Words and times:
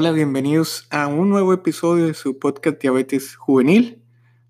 Hola, 0.00 0.12
bienvenidos 0.12 0.86
a 0.90 1.08
un 1.08 1.28
nuevo 1.28 1.52
episodio 1.52 2.06
de 2.06 2.14
su 2.14 2.38
podcast 2.38 2.80
Diabetes 2.80 3.34
Juvenil. 3.34 4.00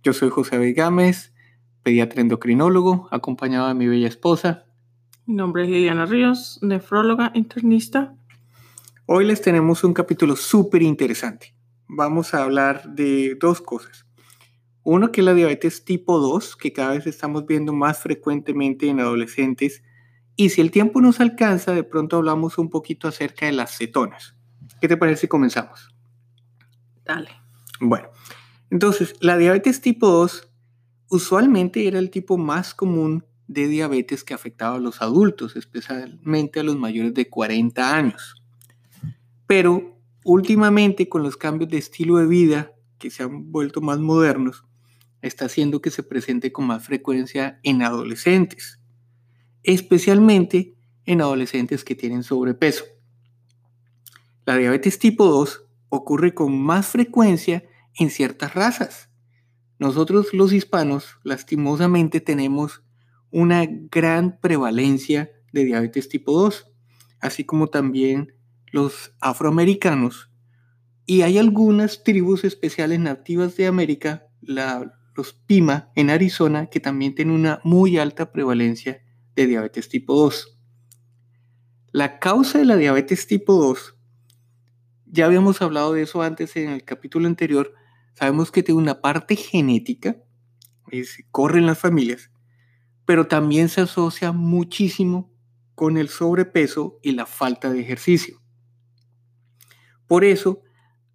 Yo 0.02 0.12
soy 0.12 0.29
José 0.29 0.56
Abel 0.56 0.74
Gámez, 0.74 1.32
pediatra 1.82 2.20
endocrinólogo, 2.20 3.09
acompañado 3.11 3.66
de 3.69 3.73
mi 3.73 3.87
bella 3.87 4.09
esposa. 4.09 4.66
Mi 5.24 5.37
nombre 5.37 5.64
es 5.64 5.70
Liliana 5.70 6.05
Ríos, 6.05 6.59
nefróloga 6.61 7.32
internista. 7.32 8.14
Hoy 9.06 9.24
les 9.24 9.41
tenemos 9.41 9.84
un 9.84 9.95
capítulo 9.95 10.37
súper 10.37 10.82
interesante. 10.82 11.55
Vamos 11.87 12.34
a 12.34 12.42
hablar 12.42 12.87
de 12.87 13.34
dos 13.41 13.62
cosas. 13.62 14.05
Uno 14.83 15.12
que 15.12 15.23
es 15.23 15.24
la 15.24 15.33
diabetes 15.33 15.83
tipo 15.83 16.19
2, 16.19 16.56
que 16.56 16.74
cada 16.74 16.91
vez 16.91 17.06
estamos 17.06 17.46
viendo 17.46 17.73
más 17.73 18.02
frecuentemente 18.02 18.87
en 18.87 19.01
adolescentes. 19.01 19.83
Y 20.37 20.51
si 20.51 20.60
el 20.60 20.70
tiempo 20.70 21.01
nos 21.01 21.20
alcanza, 21.20 21.73
de 21.73 21.84
pronto 21.84 22.19
hablamos 22.19 22.59
un 22.59 22.69
poquito 22.69 23.09
acerca 23.09 23.46
de 23.46 23.52
las 23.52 23.78
cetonas. 23.78 24.38
¿Qué 24.80 24.88
te 24.88 24.96
parece 24.96 25.23
si 25.23 25.28
comenzamos? 25.28 25.95
Dale. 27.05 27.30
Bueno, 27.80 28.09
entonces, 28.70 29.14
la 29.20 29.36
diabetes 29.36 29.80
tipo 29.80 30.09
2 30.09 30.48
usualmente 31.10 31.86
era 31.86 31.98
el 31.98 32.10
tipo 32.10 32.36
más 32.36 32.74
común 32.74 33.24
de 33.46 33.66
diabetes 33.66 34.24
que 34.24 34.34
afectaba 34.34 34.77
a 34.77 34.80
los 34.80 35.00
adultos, 35.00 35.56
especialmente 35.56 36.60
a 36.60 36.62
los 36.62 36.77
mayores 36.77 37.14
de 37.14 37.30
40 37.30 37.96
años. 37.96 38.42
Pero 39.46 39.98
últimamente, 40.22 41.08
con 41.08 41.22
los 41.22 41.36
cambios 41.36 41.70
de 41.70 41.78
estilo 41.78 42.19
de 42.19 42.27
vida 42.27 42.72
que 42.98 43.10
se 43.10 43.22
han 43.22 43.50
vuelto 43.50 43.80
más 43.80 43.98
modernos, 43.98 44.64
está 45.22 45.47
haciendo 45.47 45.80
que 45.80 45.91
se 45.91 46.02
presente 46.02 46.52
con 46.52 46.66
más 46.66 46.84
frecuencia 46.84 47.58
en 47.62 47.83
adolescentes, 47.83 48.78
especialmente 49.62 50.77
en 51.06 51.22
adolescentes 51.22 51.84
que 51.84 51.94
tienen 51.94 52.22
sobrepeso. 52.22 52.84
La 54.48 54.56
diabetes 54.56 54.98
tipo 54.98 55.27
2 55.27 55.66
ocurre 55.91 56.32
con 56.32 56.58
más 56.58 56.86
frecuencia 56.86 57.64
en 57.98 58.08
ciertas 58.08 58.54
razas. 58.54 59.10
Nosotros 59.78 60.32
los 60.32 60.54
hispanos 60.54 61.18
lastimosamente 61.22 62.22
tenemos 62.22 62.82
una 63.30 63.66
gran 63.69 64.41
prevalencia 64.41 65.30
de 65.52 65.66
diabetes 65.66 66.08
tipo 66.08 66.32
2, 66.32 66.66
así 67.20 67.44
como 67.44 67.66
también 67.66 68.36
los 68.72 69.12
afroamericanos. 69.20 70.30
Y 71.04 71.20
hay 71.20 71.36
algunas 71.36 72.02
tribus 72.02 72.42
especiales 72.44 73.00
nativas 73.00 73.54
de 73.58 73.66
América, 73.66 74.28
la, 74.41 74.94
los 75.14 75.34
Pima 75.34 75.92
en 75.94 76.08
Arizona, 76.08 76.70
que 76.70 76.80
también 76.80 77.14
tienen 77.14 77.34
una 77.34 77.60
muy 77.64 77.98
alta 77.98 78.32
prevalencia 78.32 79.02
de 79.36 79.46
diabetes 79.46 79.91
tipo 79.91 80.14
2. 80.14 80.58
La 81.92 82.19
causa 82.19 82.58
de 82.58 82.64
la 82.64 82.76
diabetes 82.76 83.26
tipo 83.26 83.52
2, 83.52 83.97
ya 85.11 85.27
habíamos 85.27 85.62
hablado 85.62 85.92
de 85.92 86.03
eso 86.03 86.23
antes 86.23 86.56
en 86.56 86.70
el 86.70 86.84
capítulo 86.84 87.27
anterior, 87.27 87.75
sabemos 88.14 88.51
que 88.51 88.62
tiene 88.62 88.81
una 88.81 89.01
parte 89.01 89.37
genética, 89.37 90.17
es, 90.91 91.25
corre 91.31 91.59
en 91.59 91.67
las 91.67 91.78
familias, 91.78 92.31
pero 93.05 93.27
también 93.27 93.69
se 93.69 93.83
asocia 93.83 94.33
muchísimo 94.33 95.33
con 95.75 95.97
el 95.97 96.09
sobrepeso 96.09 96.98
y 97.03 97.12
la 97.12 97.27
falta 97.27 97.70
de 97.70 97.81
ejercicio. 97.81 98.42
Por 100.06 100.25
eso, 100.25 100.62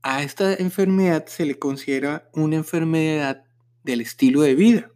a 0.01 0.21
esta 0.21 0.53
enfermedad 0.53 1.25
se 1.27 1.45
le 1.45 1.57
considera 1.57 2.29
una 2.33 2.55
enfermedad 2.55 3.43
del 3.83 4.01
estilo 4.01 4.41
de 4.41 4.55
vida. 4.55 4.91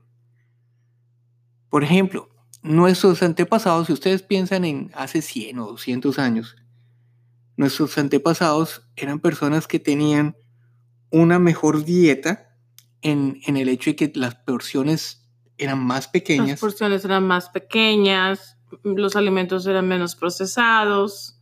Por 1.70 1.84
ejemplo, 1.84 2.30
nuestros 2.62 3.24
antepasados, 3.24 3.88
si 3.88 3.94
ustedes 3.94 4.22
piensan 4.24 4.66
en 4.66 4.92
hace 4.94 5.22
100 5.22 5.60
o 5.60 5.68
200 5.68 6.20
años, 6.20 6.56
nuestros 7.58 7.98
antepasados 7.98 8.88
eran 8.96 9.20
personas 9.20 9.68
que 9.68 9.80
tenían 9.80 10.38
una 11.10 11.40
mejor 11.40 11.84
dieta 11.84 12.56
en, 13.02 13.40
el 13.46 13.68
hecho 13.70 13.90
de 13.90 13.96
que 13.96 14.12
las 14.16 14.36
porciones 14.36 15.30
eran 15.58 15.80
más 15.80 16.08
pequeñas. 16.08 16.50
Las 16.50 16.60
porciones 16.60 17.04
eran 17.04 17.26
más 17.26 17.50
pequeñas, 17.50 18.58
los 18.84 19.16
alimentos 19.16 19.66
eran 19.66 19.88
menos 19.88 20.16
procesados, 20.16 21.42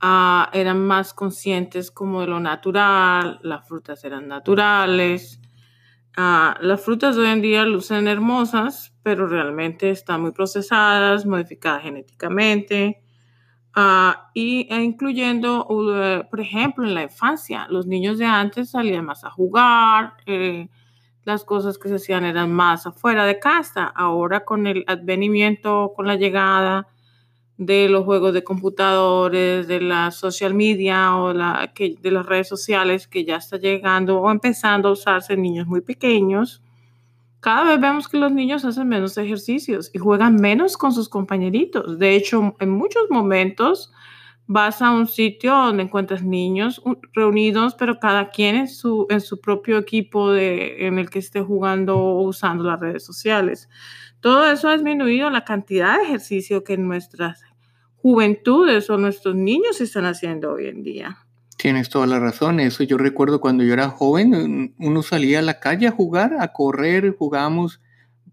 ah, 0.00 0.50
eran 0.52 0.84
más 0.86 1.14
conscientes 1.14 1.90
como 1.90 2.20
de 2.20 2.26
lo 2.26 2.40
natural, 2.40 3.40
las 3.42 3.66
frutas 3.66 4.04
eran 4.04 4.28
naturales, 4.28 5.40
Ah, 6.18 6.56
las 6.62 6.80
frutas 6.80 7.14
de 7.14 7.22
hoy 7.22 7.28
en 7.28 7.42
día 7.42 7.64
lucen 7.66 8.08
hermosas, 8.08 8.94
pero 9.02 9.26
realmente 9.26 9.90
están 9.90 10.22
muy 10.22 10.32
procesadas, 10.32 11.26
modificadas 11.26 11.82
genéticamente, 11.82 13.02
uh, 13.76 14.12
y 14.34 14.66
e 14.70 14.82
incluyendo, 14.82 15.66
uh, 15.66 16.28
por 16.28 16.40
ejemplo, 16.40 16.86
en 16.86 16.94
la 16.94 17.02
infancia, 17.04 17.66
los 17.68 17.86
niños 17.86 18.18
de 18.18 18.24
antes 18.26 18.70
salían 18.70 19.04
más 19.04 19.24
a 19.24 19.30
jugar, 19.30 20.14
eh, 20.26 20.68
las 21.24 21.44
cosas 21.44 21.78
que 21.78 21.88
se 21.88 21.96
hacían 21.96 22.24
eran 22.24 22.52
más 22.52 22.86
afuera 22.86 23.26
de 23.26 23.38
casa. 23.38 23.84
Ahora 23.84 24.44
con 24.44 24.66
el 24.66 24.84
advenimiento, 24.86 25.92
con 25.94 26.06
la 26.06 26.16
llegada 26.16 26.88
de 27.58 27.88
los 27.88 28.04
juegos 28.04 28.34
de 28.34 28.44
computadores, 28.44 29.66
de 29.66 29.80
la 29.80 30.10
social 30.10 30.54
media 30.54 31.16
o 31.16 31.32
la, 31.32 31.72
que, 31.74 31.96
de 32.00 32.10
las 32.10 32.26
redes 32.26 32.48
sociales 32.48 33.08
que 33.08 33.24
ya 33.24 33.36
está 33.36 33.56
llegando 33.56 34.20
o 34.20 34.30
empezando 34.30 34.88
a 34.88 34.92
usarse 34.92 35.34
en 35.34 35.42
niños 35.42 35.66
muy 35.66 35.80
pequeños, 35.80 36.62
cada 37.40 37.64
vez 37.64 37.80
vemos 37.80 38.08
que 38.08 38.18
los 38.18 38.32
niños 38.32 38.64
hacen 38.64 38.88
menos 38.88 39.16
ejercicios 39.18 39.90
y 39.92 39.98
juegan 39.98 40.36
menos 40.36 40.76
con 40.76 40.92
sus 40.92 41.08
compañeritos. 41.08 41.98
De 41.98 42.16
hecho, 42.16 42.56
en 42.58 42.70
muchos 42.70 43.04
momentos 43.10 43.92
vas 44.46 44.80
a 44.80 44.92
un 44.92 45.06
sitio 45.06 45.52
donde 45.52 45.82
encuentras 45.82 46.22
niños 46.22 46.82
reunidos, 47.12 47.74
pero 47.74 47.98
cada 47.98 48.30
quien 48.30 48.56
en 48.56 48.68
su, 48.68 49.06
en 49.10 49.20
su 49.20 49.40
propio 49.40 49.78
equipo 49.78 50.30
de, 50.30 50.86
en 50.86 50.98
el 50.98 51.10
que 51.10 51.18
esté 51.18 51.40
jugando 51.40 51.98
o 51.98 52.22
usando 52.22 52.64
las 52.64 52.80
redes 52.80 53.04
sociales. 53.04 53.68
Todo 54.20 54.50
eso 54.50 54.68
ha 54.68 54.72
disminuido 54.72 55.30
la 55.30 55.44
cantidad 55.44 55.98
de 55.98 56.04
ejercicio 56.04 56.64
que 56.64 56.76
nuestras 56.76 57.42
juventudes 57.96 58.88
o 58.88 58.98
nuestros 58.98 59.34
niños 59.34 59.80
están 59.80 60.04
haciendo 60.04 60.52
hoy 60.52 60.68
en 60.68 60.82
día. 60.82 61.25
Tienes 61.56 61.88
toda 61.88 62.06
la 62.06 62.20
razón, 62.20 62.60
eso 62.60 62.82
yo 62.82 62.98
recuerdo 62.98 63.40
cuando 63.40 63.64
yo 63.64 63.72
era 63.72 63.88
joven, 63.88 64.74
uno 64.78 65.02
salía 65.02 65.38
a 65.38 65.42
la 65.42 65.58
calle 65.58 65.86
a 65.86 65.90
jugar, 65.90 66.36
a 66.38 66.52
correr, 66.52 67.16
jugábamos, 67.18 67.80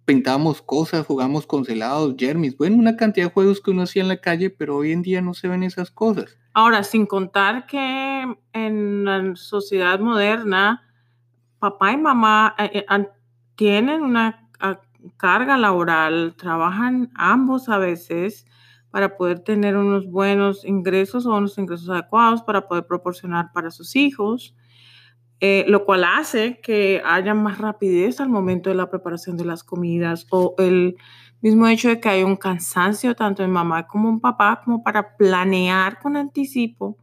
pintábamos 0.03 0.61
cosas, 0.61 1.06
jugábamos 1.06 1.47
con 1.47 1.63
celados, 1.63 2.16
jermis, 2.17 2.57
bueno, 2.57 2.75
una 2.75 2.97
cantidad 2.97 3.28
de 3.28 3.33
juegos 3.33 3.62
que 3.62 3.72
uno 3.72 3.83
hacía 3.83 4.01
en 4.01 4.09
la 4.09 4.17
calle, 4.17 4.50
pero 4.50 4.75
hoy 4.75 4.91
en 4.91 5.01
día 5.01 5.22
no 5.22 5.33
se 5.33 5.47
ven 5.47 5.63
esas 5.63 5.89
cosas. 5.89 6.38
Ahora, 6.53 6.83
sin 6.83 7.06
contar 7.06 7.66
que 7.66 8.35
en 8.51 9.06
la 9.06 9.35
sociedad 9.35 10.00
moderna, 10.00 10.83
papá 11.59 11.94
y 11.94 11.97
mamá 11.97 12.56
eh, 12.59 12.85
eh, 12.89 13.07
tienen 13.56 14.01
una 14.01 14.50
ah, 14.59 14.81
carga 15.16 15.56
laboral, 15.56 16.35
trabajan 16.38 17.09
ambos 17.16 17.69
a 17.69 17.78
veces 17.78 18.45
para 18.93 19.17
poder 19.17 19.39
tener 19.39 19.75
unos 19.75 20.05
buenos 20.05 20.63
ingresos 20.63 21.25
o 21.25 21.35
unos 21.35 21.57
ingresos 21.57 21.89
adecuados 21.89 22.43
para 22.43 22.67
poder 22.67 22.85
proporcionar 22.85 23.51
para 23.51 23.71
sus 23.71 23.95
hijos, 23.95 24.55
eh, 25.39 25.65
lo 25.67 25.83
cual 25.83 26.03
hace 26.03 26.61
que 26.61 27.01
haya 27.03 27.33
más 27.33 27.57
rapidez 27.57 28.21
al 28.21 28.29
momento 28.29 28.69
de 28.69 28.75
la 28.75 28.91
preparación 28.91 29.35
de 29.35 29.45
las 29.45 29.63
comidas 29.63 30.27
o 30.29 30.53
el 30.59 30.95
mismo 31.41 31.67
hecho 31.67 31.89
de 31.89 31.99
que 31.99 32.07
hay 32.07 32.21
un 32.21 32.35
cansancio 32.35 33.15
tanto 33.15 33.43
en 33.43 33.49
mamá 33.49 33.87
como 33.87 34.09
en 34.09 34.19
papá 34.19 34.61
como 34.63 34.83
para 34.83 35.17
planear 35.17 35.99
con 35.99 36.15
anticipo 36.15 36.95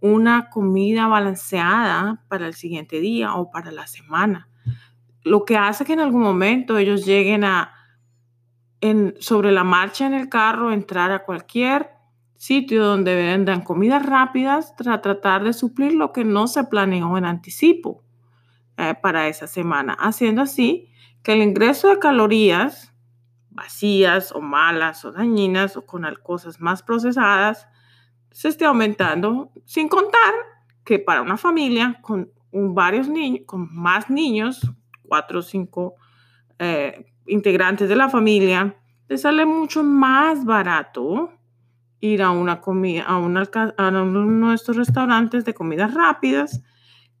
una 0.00 0.48
comida 0.48 1.06
balanceada 1.06 2.24
para 2.28 2.46
el 2.46 2.54
siguiente 2.54 2.98
día 2.98 3.34
o 3.34 3.50
para 3.50 3.72
la 3.72 3.86
semana. 3.86 4.48
Lo 5.22 5.44
que 5.44 5.58
hace 5.58 5.84
que 5.84 5.92
en 5.92 6.00
algún 6.00 6.22
momento 6.22 6.78
ellos 6.78 7.04
lleguen 7.04 7.44
a 7.44 7.75
sobre 9.20 9.52
la 9.52 9.64
marcha 9.64 10.06
en 10.06 10.14
el 10.14 10.28
carro, 10.28 10.72
entrar 10.72 11.10
a 11.10 11.24
cualquier 11.24 11.90
sitio 12.36 12.84
donde 12.84 13.14
vendan 13.14 13.62
comidas 13.62 14.04
rápidas 14.04 14.74
para 14.76 15.00
tratar 15.00 15.42
de 15.44 15.52
suplir 15.52 15.94
lo 15.94 16.12
que 16.12 16.24
no 16.24 16.48
se 16.48 16.64
planeó 16.64 17.16
en 17.16 17.24
anticipo 17.24 18.04
eh, 18.76 18.94
para 19.00 19.28
esa 19.28 19.46
semana, 19.46 19.94
haciendo 19.98 20.42
así 20.42 20.90
que 21.22 21.32
el 21.32 21.42
ingreso 21.42 21.88
de 21.88 21.98
calorías 21.98 22.92
vacías 23.56 24.32
o 24.32 24.40
malas 24.40 25.04
o 25.04 25.12
dañinas 25.12 25.76
o 25.76 25.86
con 25.86 26.04
cosas 26.22 26.60
más 26.60 26.82
procesadas 26.82 27.66
se 28.30 28.48
esté 28.48 28.66
aumentando, 28.66 29.50
sin 29.64 29.88
contar 29.88 30.34
que 30.84 30.98
para 30.98 31.22
una 31.22 31.38
familia 31.38 31.98
con 32.02 32.30
varios 32.52 33.08
niños, 33.08 33.42
con 33.46 33.74
más 33.74 34.10
niños, 34.10 34.60
cuatro 35.02 35.38
o 35.38 35.42
cinco 35.42 35.94
eh, 36.58 37.06
integrantes 37.26 37.88
de 37.88 37.96
la 37.96 38.08
familia, 38.08 38.76
le 39.08 39.18
sale 39.18 39.46
mucho 39.46 39.82
más 39.82 40.44
barato 40.44 41.32
ir 42.00 42.22
a 42.22 42.30
una 42.30 42.60
comida, 42.60 43.04
a, 43.04 43.16
uno 43.16 44.50
de 44.50 44.54
estos 44.54 44.76
restaurantes 44.76 45.44
de 45.44 45.54
comidas 45.54 45.94
rápidas 45.94 46.62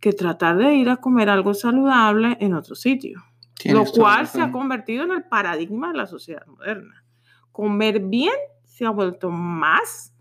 que 0.00 0.12
tratar 0.12 0.58
de 0.58 0.74
ir 0.74 0.90
a 0.90 0.96
comer 0.96 1.30
algo 1.30 1.54
saludable 1.54 2.36
en 2.40 2.54
otro 2.54 2.74
sitio. 2.74 3.22
Lo 3.64 3.84
cual 3.84 4.26
se 4.26 4.42
ha 4.42 4.52
convertido 4.52 5.04
en 5.04 5.12
el 5.12 5.24
paradigma 5.24 5.90
de 5.90 5.96
la 5.96 6.06
sociedad 6.06 6.46
moderna. 6.46 7.04
Comer 7.52 8.00
bien 8.00 8.34
se 8.64 8.84
ha 8.84 8.90
vuelto 8.90 9.30
más 9.30 10.14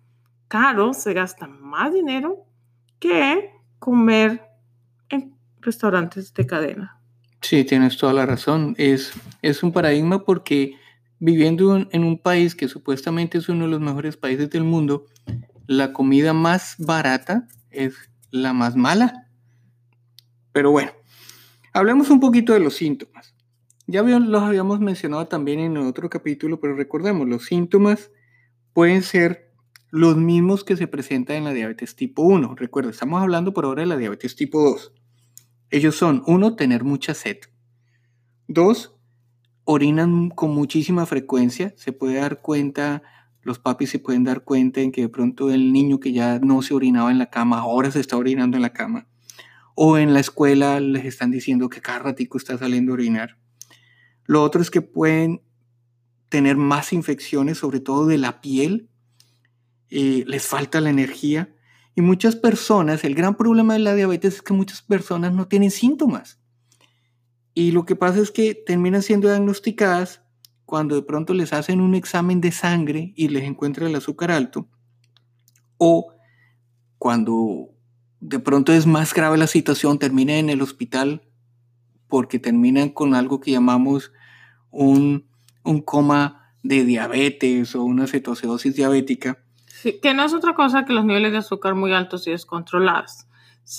caro, 0.47 0.93
se 0.93 1.13
gasta 1.13 1.47
más 1.47 1.93
dinero 1.93 2.45
que 2.99 3.51
comer 3.77 4.41
en 5.09 5.35
restaurantes 5.59 6.33
de 6.33 6.47
cadena. 6.47 7.01
Sí, 7.47 7.63
tienes 7.63 7.95
toda 7.95 8.11
la 8.11 8.25
razón. 8.25 8.73
Es, 8.79 9.11
es 9.43 9.61
un 9.61 9.71
paradigma 9.71 10.25
porque 10.25 10.79
viviendo 11.19 11.77
en 11.77 12.03
un 12.03 12.17
país 12.17 12.55
que 12.55 12.67
supuestamente 12.67 13.37
es 13.37 13.49
uno 13.49 13.65
de 13.65 13.69
los 13.69 13.79
mejores 13.79 14.17
países 14.17 14.49
del 14.49 14.63
mundo, 14.63 15.05
la 15.67 15.93
comida 15.93 16.33
más 16.33 16.73
barata 16.79 17.47
es 17.69 17.93
la 18.31 18.53
más 18.53 18.75
mala. 18.75 19.29
Pero 20.53 20.71
bueno, 20.71 20.91
hablemos 21.71 22.09
un 22.09 22.19
poquito 22.19 22.51
de 22.51 22.61
los 22.61 22.73
síntomas. 22.73 23.35
Ya 23.85 24.01
los 24.01 24.41
habíamos 24.41 24.79
mencionado 24.79 25.27
también 25.27 25.59
en 25.59 25.77
otro 25.77 26.09
capítulo, 26.09 26.59
pero 26.59 26.75
recordemos, 26.75 27.27
los 27.27 27.45
síntomas 27.45 28.09
pueden 28.73 29.03
ser 29.03 29.51
los 29.91 30.17
mismos 30.17 30.63
que 30.63 30.77
se 30.77 30.87
presentan 30.87 31.35
en 31.35 31.43
la 31.43 31.53
diabetes 31.53 31.95
tipo 31.95 32.23
1. 32.23 32.55
Recuerda, 32.55 32.89
estamos 32.89 33.21
hablando 33.21 33.53
por 33.53 33.65
ahora 33.65 33.83
de 33.83 33.87
la 33.87 33.97
diabetes 33.97 34.35
tipo 34.35 34.63
2. 34.63 34.93
Ellos 35.69 35.95
son, 35.95 36.23
uno, 36.27 36.55
tener 36.55 36.83
mucha 36.83 37.13
sed. 37.13 37.37
Dos, 38.47 38.95
orinan 39.63 40.29
con 40.29 40.51
muchísima 40.51 41.05
frecuencia. 41.05 41.73
Se 41.75 41.91
puede 41.91 42.15
dar 42.15 42.41
cuenta, 42.41 43.01
los 43.41 43.59
papis 43.59 43.89
se 43.89 43.99
pueden 43.99 44.23
dar 44.23 44.43
cuenta 44.43 44.81
en 44.81 44.91
que 44.91 45.01
de 45.01 45.09
pronto 45.09 45.51
el 45.51 45.73
niño 45.73 45.99
que 45.99 46.13
ya 46.13 46.39
no 46.39 46.61
se 46.61 46.73
orinaba 46.73 47.11
en 47.11 47.17
la 47.17 47.29
cama, 47.29 47.59
ahora 47.59 47.91
se 47.91 47.99
está 47.99 48.15
orinando 48.15 48.57
en 48.57 48.63
la 48.63 48.73
cama. 48.73 49.07
O 49.73 49.97
en 49.97 50.13
la 50.13 50.19
escuela 50.19 50.79
les 50.79 51.05
están 51.05 51.31
diciendo 51.31 51.67
que 51.67 51.81
cada 51.81 51.99
ratico 51.99 52.37
está 52.37 52.57
saliendo 52.57 52.91
a 52.91 52.95
orinar. 52.95 53.37
Lo 54.25 54.41
otro 54.41 54.61
es 54.61 54.71
que 54.71 54.81
pueden 54.81 55.41
tener 56.29 56.57
más 56.57 56.93
infecciones, 56.93 57.57
sobre 57.57 57.79
todo 57.79 58.05
de 58.07 58.17
la 58.17 58.41
piel. 58.41 58.89
Eh, 59.89 60.23
les 60.27 60.45
falta 60.45 60.81
la 60.81 60.89
energía. 60.89 61.54
Y 61.95 62.01
muchas 62.01 62.35
personas, 62.35 63.03
el 63.05 63.15
gran 63.15 63.35
problema 63.35 63.73
de 63.73 63.79
la 63.79 63.95
diabetes 63.95 64.35
es 64.35 64.41
que 64.41 64.53
muchas 64.53 64.81
personas 64.81 65.33
no 65.33 65.47
tienen 65.47 65.71
síntomas. 65.71 66.39
Y 67.53 67.71
lo 67.71 67.85
que 67.85 67.95
pasa 67.95 68.19
es 68.19 68.31
que 68.31 68.53
terminan 68.53 69.01
siendo 69.01 69.29
diagnosticadas 69.29 70.21
cuando 70.65 70.95
de 70.95 71.03
pronto 71.03 71.33
les 71.33 71.53
hacen 71.53 71.79
un 71.79 71.95
examen 71.95 72.41
de 72.41 72.51
sangre 72.51 73.13
y 73.15 73.29
les 73.29 73.43
encuentran 73.43 73.87
el 73.87 73.95
azúcar 73.95 74.31
alto. 74.31 74.67
O 75.77 76.13
cuando 76.97 77.69
de 78.19 78.39
pronto 78.39 78.73
es 78.73 78.87
más 78.87 79.13
grave 79.13 79.37
la 79.37 79.47
situación, 79.47 79.99
terminan 79.99 80.35
en 80.37 80.49
el 80.49 80.61
hospital 80.61 81.21
porque 82.07 82.39
terminan 82.39 82.89
con 82.89 83.13
algo 83.13 83.39
que 83.39 83.51
llamamos 83.51 84.11
un, 84.71 85.27
coma 85.85 86.53
de 86.63 86.83
diabetes 86.83 87.75
o 87.75 87.83
una 87.83 88.07
cetoacidosis 88.07 88.75
diabética 88.75 89.44
que 90.01 90.13
no 90.13 90.23
es 90.23 90.33
otra 90.33 90.55
cosa 90.55 90.85
que 90.85 90.93
los 90.93 91.05
niveles 91.05 91.31
de 91.31 91.39
azúcar 91.39 91.75
muy 91.75 91.93
altos 91.93 92.27
y 92.27 92.31
descontrolados. 92.31 93.27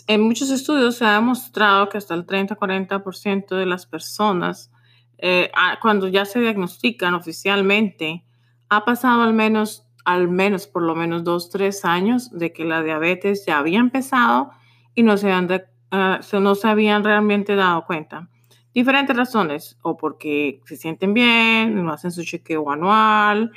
En 0.07 0.23
muchos 0.23 0.51
estudios 0.51 0.97
se 0.97 1.05
ha 1.05 1.15
demostrado 1.15 1.89
que 1.89 1.99
hasta 1.99 2.15
el 2.15 2.27
30-40% 2.27 3.57
de 3.57 3.67
las 3.67 3.87
personas, 3.87 4.73
eh, 5.19 5.51
cuando 5.81 6.09
ya 6.09 6.25
se 6.25 6.41
diagnostican 6.41 7.15
oficialmente, 7.15 8.25
ha 8.69 8.85
pasado 8.85 9.23
al 9.23 9.33
menos, 9.33 9.87
al 10.05 10.29
menos 10.29 10.67
por 10.67 10.83
lo 10.83 10.97
menos 10.97 11.23
dos, 11.23 11.51
tres 11.51 11.85
años 11.85 12.31
de 12.31 12.53
que 12.53 12.65
la 12.65 12.83
diabetes 12.83 13.47
ya 13.47 13.59
había 13.59 13.79
empezado 13.79 14.51
y 14.95 15.05
no 15.05 15.17
se, 15.17 15.31
han 15.31 15.49
ah, 15.93 16.21
no 16.33 16.55
se 16.57 16.69
habían 16.69 17.05
realmente 17.05 17.55
dado 17.55 17.85
cuenta. 17.87 18.29
Diferentes 18.75 19.17
razones, 19.17 19.79
o 19.83 19.97
porque 19.97 20.61
se 20.67 20.77
sienten 20.77 21.15
bien, 21.15 21.83
no 21.83 21.93
hacen 21.93 22.11
su 22.11 22.25
chequeo 22.25 22.71
anual, 22.71 23.53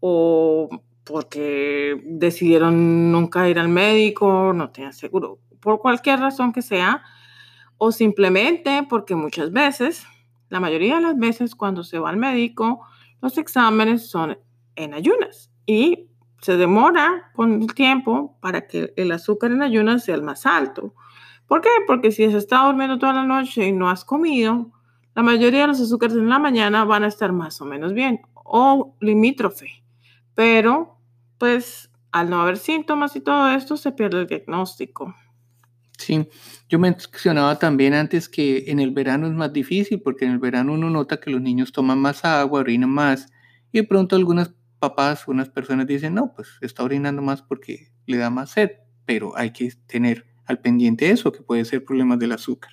o 0.00 0.68
porque 1.04 2.00
decidieron 2.04 3.12
nunca 3.12 3.48
ir 3.48 3.58
al 3.58 3.68
médico, 3.68 4.52
no 4.54 4.70
tenían 4.70 4.92
seguro, 4.92 5.38
por 5.60 5.80
cualquier 5.80 6.20
razón 6.20 6.52
que 6.52 6.62
sea, 6.62 7.02
o 7.78 7.92
simplemente 7.92 8.86
porque 8.88 9.14
muchas 9.14 9.52
veces, 9.52 10.06
la 10.48 10.60
mayoría 10.60 10.96
de 10.96 11.02
las 11.02 11.18
veces 11.18 11.54
cuando 11.54 11.84
se 11.84 11.98
va 11.98 12.10
al 12.10 12.16
médico, 12.16 12.86
los 13.20 13.38
exámenes 13.38 14.08
son 14.08 14.38
en 14.76 14.94
ayunas 14.94 15.50
y 15.66 16.08
se 16.40 16.56
demora 16.56 17.30
con 17.34 17.62
el 17.62 17.74
tiempo 17.74 18.36
para 18.40 18.66
que 18.66 18.92
el 18.96 19.12
azúcar 19.12 19.50
en 19.50 19.62
ayunas 19.62 20.04
sea 20.04 20.14
el 20.14 20.22
más 20.22 20.44
alto. 20.44 20.94
¿Por 21.46 21.60
qué? 21.60 21.70
Porque 21.86 22.10
si 22.10 22.24
has 22.24 22.34
estado 22.34 22.66
durmiendo 22.66 22.98
toda 22.98 23.14
la 23.14 23.24
noche 23.24 23.66
y 23.66 23.72
no 23.72 23.88
has 23.88 24.04
comido, 24.04 24.70
la 25.14 25.22
mayoría 25.22 25.62
de 25.62 25.68
los 25.68 25.80
azúcares 25.80 26.16
en 26.16 26.28
la 26.28 26.38
mañana 26.38 26.84
van 26.84 27.04
a 27.04 27.08
estar 27.08 27.32
más 27.32 27.60
o 27.60 27.64
menos 27.64 27.94
bien 27.94 28.20
o 28.34 28.94
limítrofe. 29.00 29.84
Pero 30.34 30.93
pues 31.38 31.90
al 32.12 32.30
no 32.30 32.40
haber 32.40 32.56
síntomas 32.56 33.16
y 33.16 33.20
todo 33.20 33.50
esto, 33.50 33.76
se 33.76 33.92
pierde 33.92 34.20
el 34.20 34.26
diagnóstico. 34.26 35.14
Sí, 35.98 36.28
yo 36.68 36.78
mencionaba 36.78 37.58
también 37.58 37.94
antes 37.94 38.28
que 38.28 38.64
en 38.68 38.80
el 38.80 38.90
verano 38.90 39.26
es 39.26 39.32
más 39.32 39.52
difícil 39.52 40.00
porque 40.02 40.24
en 40.24 40.32
el 40.32 40.38
verano 40.38 40.72
uno 40.72 40.90
nota 40.90 41.20
que 41.20 41.30
los 41.30 41.40
niños 41.40 41.72
toman 41.72 41.98
más 41.98 42.24
agua, 42.24 42.60
orinan 42.60 42.90
más 42.90 43.28
y 43.72 43.78
de 43.78 43.84
pronto 43.84 44.16
algunas 44.16 44.54
papás, 44.78 45.26
unas 45.28 45.48
personas 45.48 45.86
dicen, 45.86 46.14
no, 46.14 46.32
pues 46.34 46.58
está 46.60 46.82
orinando 46.82 47.22
más 47.22 47.42
porque 47.42 47.92
le 48.06 48.18
da 48.18 48.30
más 48.30 48.50
sed, 48.50 48.70
pero 49.06 49.36
hay 49.36 49.52
que 49.52 49.70
tener 49.86 50.26
al 50.46 50.58
pendiente 50.60 51.10
eso, 51.10 51.32
que 51.32 51.42
puede 51.42 51.64
ser 51.64 51.84
problemas 51.84 52.18
del 52.18 52.32
azúcar. 52.32 52.72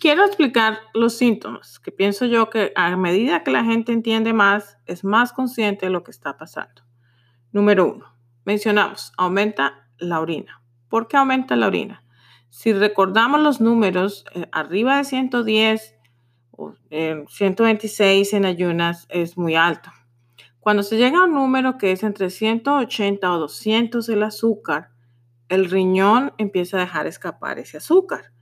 Quiero 0.00 0.24
explicar 0.24 0.78
los 0.94 1.16
síntomas, 1.16 1.78
que 1.78 1.92
pienso 1.92 2.26
yo 2.26 2.50
que 2.50 2.72
a 2.74 2.96
medida 2.96 3.44
que 3.44 3.52
la 3.52 3.64
gente 3.64 3.92
entiende 3.92 4.32
más, 4.32 4.76
es 4.86 5.04
más 5.04 5.32
consciente 5.32 5.86
de 5.86 5.92
lo 5.92 6.02
que 6.02 6.10
está 6.10 6.36
pasando. 6.36 6.81
Número 7.52 7.92
uno, 7.92 8.06
mencionamos, 8.44 9.12
aumenta 9.16 9.86
la 9.98 10.20
orina. 10.20 10.62
¿Por 10.88 11.06
qué 11.06 11.16
aumenta 11.16 11.54
la 11.54 11.66
orina? 11.66 12.02
Si 12.48 12.72
recordamos 12.72 13.40
los 13.40 13.60
números, 13.60 14.24
eh, 14.34 14.46
arriba 14.52 14.98
de 14.98 15.04
110 15.04 15.96
o 16.50 16.74
126 17.28 18.32
en 18.34 18.44
ayunas 18.44 19.06
es 19.08 19.38
muy 19.38 19.54
alto. 19.54 19.90
Cuando 20.60 20.82
se 20.82 20.96
llega 20.96 21.18
a 21.18 21.24
un 21.24 21.34
número 21.34 21.78
que 21.78 21.92
es 21.92 22.02
entre 22.02 22.30
180 22.30 23.32
o 23.32 23.38
200 23.38 24.08
el 24.08 24.22
azúcar, 24.22 24.90
el 25.48 25.68
riñón 25.70 26.32
empieza 26.38 26.76
a 26.76 26.80
dejar 26.80 27.06
escapar 27.06 27.58
ese 27.58 27.78
azúcar. 27.78 28.32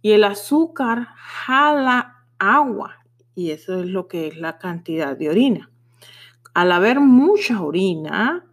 Y 0.00 0.12
el 0.12 0.24
azúcar 0.24 1.08
jala 1.16 2.26
agua 2.38 3.04
y 3.34 3.50
eso 3.50 3.80
es 3.80 3.86
lo 3.86 4.06
que 4.08 4.28
es 4.28 4.36
la 4.36 4.58
cantidad 4.58 5.16
de 5.16 5.28
orina. 5.28 5.70
Al 6.54 6.70
haber 6.72 7.00
mucha 7.00 7.60
orina, 7.62 8.46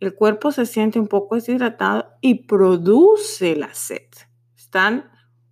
el 0.00 0.14
cuerpo 0.14 0.50
se 0.50 0.64
siente 0.64 0.98
un 0.98 1.08
poco 1.08 1.34
deshidratado 1.34 2.14
y 2.22 2.46
produce 2.46 3.54
la 3.54 3.74
sed. 3.74 4.08
Están 4.56 5.10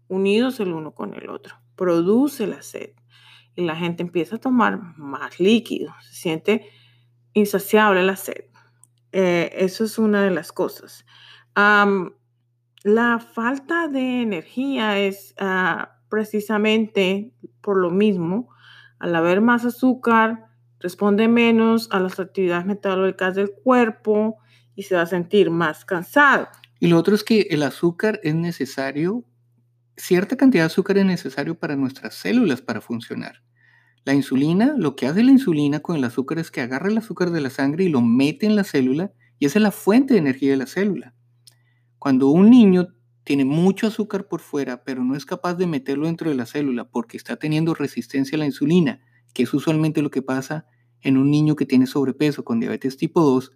unidos 0.08 0.58
el 0.60 0.72
uno 0.72 0.94
con 0.94 1.14
el 1.14 1.28
otro. 1.28 1.56
Produce 1.76 2.46
la 2.46 2.62
sed. 2.62 2.92
Y 3.54 3.64
la 3.64 3.76
gente 3.76 4.02
empieza 4.02 4.36
a 4.36 4.40
tomar 4.40 4.80
más 4.96 5.38
líquido. 5.38 5.94
Se 6.00 6.14
siente 6.14 6.66
insaciable 7.34 8.02
la 8.02 8.16
sed. 8.16 8.46
Eh, 9.12 9.50
eso 9.52 9.84
es 9.84 9.98
una 9.98 10.22
de 10.22 10.30
las 10.30 10.52
cosas. 10.52 11.04
la 11.54 13.18
falta 13.18 13.88
de 13.88 14.22
energía 14.22 14.98
es 14.98 15.34
ah, 15.38 15.98
precisamente 16.08 17.34
por 17.60 17.76
lo 17.76 17.90
mismo. 17.90 18.48
Al 18.98 19.14
haber 19.14 19.40
más 19.42 19.64
azúcar, 19.64 20.47
responde 20.80 21.28
menos 21.28 21.88
a 21.90 22.00
las 22.00 22.18
actividades 22.20 22.66
metabólicas 22.66 23.34
del 23.34 23.50
cuerpo 23.50 24.38
y 24.74 24.84
se 24.84 24.94
va 24.94 25.02
a 25.02 25.06
sentir 25.06 25.50
más 25.50 25.84
cansado. 25.84 26.48
Y 26.80 26.86
lo 26.86 26.98
otro 26.98 27.14
es 27.14 27.24
que 27.24 27.48
el 27.50 27.62
azúcar 27.62 28.20
es 28.22 28.34
necesario, 28.34 29.24
cierta 29.96 30.36
cantidad 30.36 30.62
de 30.62 30.66
azúcar 30.66 30.98
es 30.98 31.04
necesario 31.04 31.58
para 31.58 31.76
nuestras 31.76 32.14
células 32.14 32.62
para 32.62 32.80
funcionar. 32.80 33.42
La 34.04 34.14
insulina, 34.14 34.74
lo 34.78 34.96
que 34.96 35.06
hace 35.06 35.22
la 35.22 35.32
insulina 35.32 35.80
con 35.80 35.96
el 35.96 36.04
azúcar 36.04 36.38
es 36.38 36.50
que 36.50 36.60
agarra 36.60 36.88
el 36.88 36.98
azúcar 36.98 37.30
de 37.30 37.40
la 37.40 37.50
sangre 37.50 37.84
y 37.84 37.88
lo 37.88 38.00
mete 38.00 38.46
en 38.46 38.56
la 38.56 38.64
célula 38.64 39.12
y 39.38 39.46
esa 39.46 39.58
es 39.58 39.62
la 39.62 39.70
fuente 39.70 40.14
de 40.14 40.20
energía 40.20 40.52
de 40.52 40.56
la 40.56 40.66
célula. 40.66 41.14
Cuando 41.98 42.28
un 42.28 42.48
niño 42.48 42.94
tiene 43.24 43.44
mucho 43.44 43.88
azúcar 43.88 44.28
por 44.28 44.40
fuera, 44.40 44.84
pero 44.84 45.04
no 45.04 45.14
es 45.14 45.26
capaz 45.26 45.54
de 45.56 45.66
meterlo 45.66 46.06
dentro 46.06 46.30
de 46.30 46.36
la 46.36 46.46
célula 46.46 46.88
porque 46.88 47.16
está 47.16 47.36
teniendo 47.36 47.74
resistencia 47.74 48.36
a 48.36 48.38
la 48.38 48.46
insulina, 48.46 49.02
que 49.34 49.44
es 49.44 49.54
usualmente 49.54 50.02
lo 50.02 50.10
que 50.10 50.22
pasa 50.22 50.66
en 51.00 51.16
un 51.16 51.30
niño 51.30 51.56
que 51.56 51.66
tiene 51.66 51.86
sobrepeso 51.86 52.44
con 52.44 52.60
diabetes 52.60 52.96
tipo 52.96 53.20
2, 53.20 53.52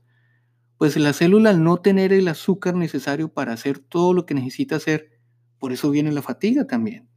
pues 0.78 0.96
la 0.96 1.12
célula 1.12 1.50
al 1.50 1.62
no 1.62 1.78
tener 1.78 2.12
el 2.12 2.28
azúcar 2.28 2.74
necesario 2.74 3.32
para 3.32 3.52
hacer 3.52 3.78
todo 3.78 4.12
lo 4.14 4.26
que 4.26 4.34
necesita 4.34 4.76
hacer, 4.76 5.10
por 5.58 5.72
eso 5.72 5.90
viene 5.90 6.12
la 6.12 6.22
fatiga 6.22 6.66
también. 6.66 7.08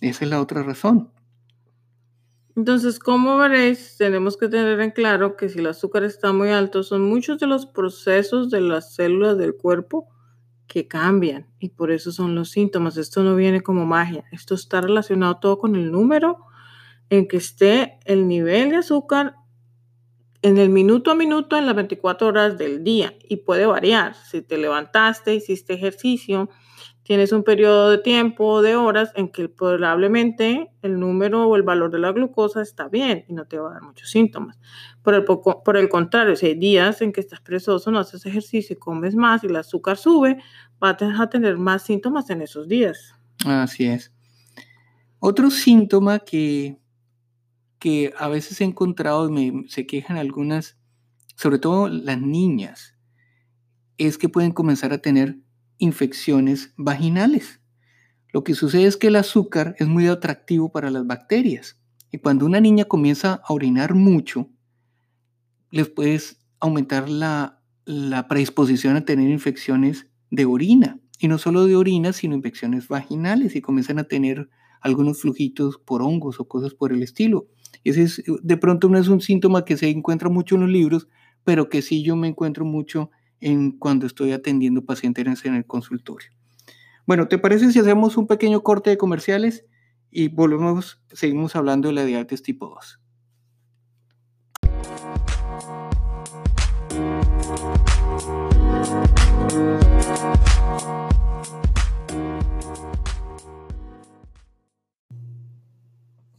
Esa 0.00 0.24
es 0.24 0.30
la 0.30 0.40
otra 0.40 0.62
razón. 0.62 1.10
Entonces, 2.56 3.00
como 3.00 3.36
veréis, 3.36 3.96
tenemos 3.98 4.36
que 4.36 4.48
tener 4.48 4.80
en 4.80 4.92
claro 4.92 5.36
que 5.36 5.48
si 5.48 5.58
el 5.58 5.66
azúcar 5.66 6.04
está 6.04 6.32
muy 6.32 6.50
alto, 6.50 6.84
son 6.84 7.02
muchos 7.02 7.38
de 7.40 7.48
los 7.48 7.66
procesos 7.66 8.50
de 8.50 8.60
las 8.60 8.94
células 8.94 9.38
del 9.38 9.56
cuerpo 9.56 10.08
que 10.68 10.86
cambian 10.86 11.48
y 11.58 11.70
por 11.70 11.90
eso 11.90 12.12
son 12.12 12.34
los 12.34 12.50
síntomas. 12.50 12.96
Esto 12.96 13.24
no 13.24 13.34
viene 13.34 13.62
como 13.62 13.86
magia, 13.86 14.24
esto 14.30 14.54
está 14.54 14.80
relacionado 14.80 15.38
todo 15.38 15.58
con 15.58 15.74
el 15.74 15.90
número 15.90 16.38
en 17.18 17.28
que 17.28 17.36
esté 17.36 17.98
el 18.04 18.26
nivel 18.26 18.70
de 18.70 18.76
azúcar 18.76 19.36
en 20.42 20.58
el 20.58 20.68
minuto 20.68 21.10
a 21.10 21.14
minuto 21.14 21.56
en 21.56 21.64
las 21.64 21.74
24 21.74 22.26
horas 22.26 22.58
del 22.58 22.84
día 22.84 23.14
y 23.28 23.36
puede 23.36 23.66
variar. 23.66 24.14
Si 24.14 24.42
te 24.42 24.58
levantaste, 24.58 25.34
hiciste 25.34 25.72
ejercicio, 25.72 26.50
tienes 27.02 27.32
un 27.32 27.44
periodo 27.44 27.90
de 27.90 27.98
tiempo, 27.98 28.60
de 28.60 28.76
horas, 28.76 29.12
en 29.14 29.28
que 29.28 29.48
probablemente 29.48 30.70
el 30.82 30.98
número 30.98 31.46
o 31.46 31.56
el 31.56 31.62
valor 31.62 31.90
de 31.90 31.98
la 31.98 32.12
glucosa 32.12 32.60
está 32.60 32.88
bien 32.88 33.24
y 33.28 33.32
no 33.32 33.46
te 33.46 33.58
va 33.58 33.70
a 33.70 33.72
dar 33.74 33.82
muchos 33.82 34.10
síntomas. 34.10 34.58
Por 35.02 35.14
el, 35.14 35.24
por 35.24 35.76
el 35.76 35.88
contrario, 35.88 36.36
si 36.36 36.46
hay 36.46 36.54
días 36.56 37.00
en 37.00 37.12
que 37.12 37.20
estás 37.20 37.40
presoso, 37.40 37.90
no 37.90 38.00
haces 38.00 38.26
ejercicio 38.26 38.74
y 38.74 38.78
comes 38.78 39.14
más 39.14 39.44
y 39.44 39.46
el 39.46 39.56
azúcar 39.56 39.96
sube, 39.96 40.38
vas 40.78 40.96
a 41.00 41.30
tener 41.30 41.56
más 41.56 41.84
síntomas 41.84 42.28
en 42.28 42.42
esos 42.42 42.68
días. 42.68 43.14
Así 43.46 43.86
es. 43.86 44.12
Otro 45.20 45.50
síntoma 45.50 46.18
que, 46.18 46.76
que 47.84 48.14
a 48.16 48.28
veces 48.28 48.62
he 48.62 48.64
encontrado, 48.64 49.30
me, 49.30 49.64
se 49.68 49.86
quejan 49.86 50.16
algunas, 50.16 50.78
sobre 51.36 51.58
todo 51.58 51.86
las 51.86 52.18
niñas, 52.18 52.94
es 53.98 54.16
que 54.16 54.30
pueden 54.30 54.52
comenzar 54.52 54.94
a 54.94 55.02
tener 55.02 55.36
infecciones 55.76 56.72
vaginales. 56.78 57.60
Lo 58.32 58.42
que 58.42 58.54
sucede 58.54 58.86
es 58.86 58.96
que 58.96 59.08
el 59.08 59.16
azúcar 59.16 59.76
es 59.78 59.86
muy 59.86 60.06
atractivo 60.06 60.72
para 60.72 60.88
las 60.88 61.06
bacterias 61.06 61.78
y 62.10 62.16
cuando 62.20 62.46
una 62.46 62.58
niña 62.58 62.86
comienza 62.86 63.42
a 63.44 63.52
orinar 63.52 63.92
mucho, 63.92 64.48
les 65.70 65.90
puedes 65.90 66.38
aumentar 66.60 67.10
la, 67.10 67.60
la 67.84 68.28
predisposición 68.28 68.96
a 68.96 69.04
tener 69.04 69.28
infecciones 69.28 70.06
de 70.30 70.46
orina. 70.46 70.98
Y 71.18 71.28
no 71.28 71.36
solo 71.36 71.66
de 71.66 71.76
orina, 71.76 72.14
sino 72.14 72.34
infecciones 72.34 72.88
vaginales 72.88 73.54
y 73.56 73.60
comienzan 73.60 73.98
a 73.98 74.04
tener 74.04 74.48
algunos 74.80 75.20
flujitos 75.20 75.76
por 75.76 76.00
hongos 76.00 76.40
o 76.40 76.48
cosas 76.48 76.72
por 76.72 76.94
el 76.94 77.02
estilo. 77.02 77.48
Ese 77.82 78.02
es, 78.02 78.22
de 78.42 78.56
pronto 78.56 78.88
no 78.88 78.98
es 78.98 79.08
un 79.08 79.20
síntoma 79.20 79.64
que 79.64 79.76
se 79.76 79.88
encuentra 79.88 80.28
mucho 80.28 80.54
en 80.54 80.62
los 80.62 80.70
libros, 80.70 81.08
pero 81.44 81.68
que 81.68 81.82
sí 81.82 82.02
yo 82.02 82.16
me 82.16 82.28
encuentro 82.28 82.64
mucho 82.64 83.10
en 83.40 83.72
cuando 83.72 84.06
estoy 84.06 84.32
atendiendo 84.32 84.84
pacientes 84.84 85.44
en 85.44 85.54
el 85.54 85.66
consultorio. 85.66 86.30
Bueno, 87.06 87.28
¿te 87.28 87.38
parece 87.38 87.70
si 87.70 87.78
hacemos 87.78 88.16
un 88.16 88.26
pequeño 88.26 88.62
corte 88.62 88.90
de 88.90 88.96
comerciales 88.96 89.66
y 90.10 90.28
volvemos, 90.28 91.02
seguimos 91.12 91.54
hablando 91.54 91.88
de 91.88 91.94
la 91.94 92.04
diabetes 92.04 92.42
tipo 92.42 92.68
2? 92.68 93.00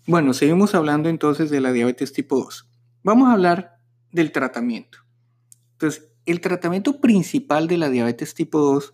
Bueno, 0.07 0.35
seguimos 0.35 0.75
hablando 0.75 1.09
entonces 1.09 1.49
de 1.49 1.61
la 1.61 1.71
diabetes 1.71 2.13
tipo 2.13 2.35
2. 2.35 2.69
Vamos 3.01 3.27
a 3.27 3.31
hablar 3.33 3.79
del 4.11 4.31
tratamiento. 4.31 4.99
Entonces, 5.71 6.11
el 6.27 6.41
tratamiento 6.41 7.01
principal 7.01 7.67
de 7.67 7.77
la 7.77 7.89
diabetes 7.89 8.35
tipo 8.35 8.59
2 8.59 8.93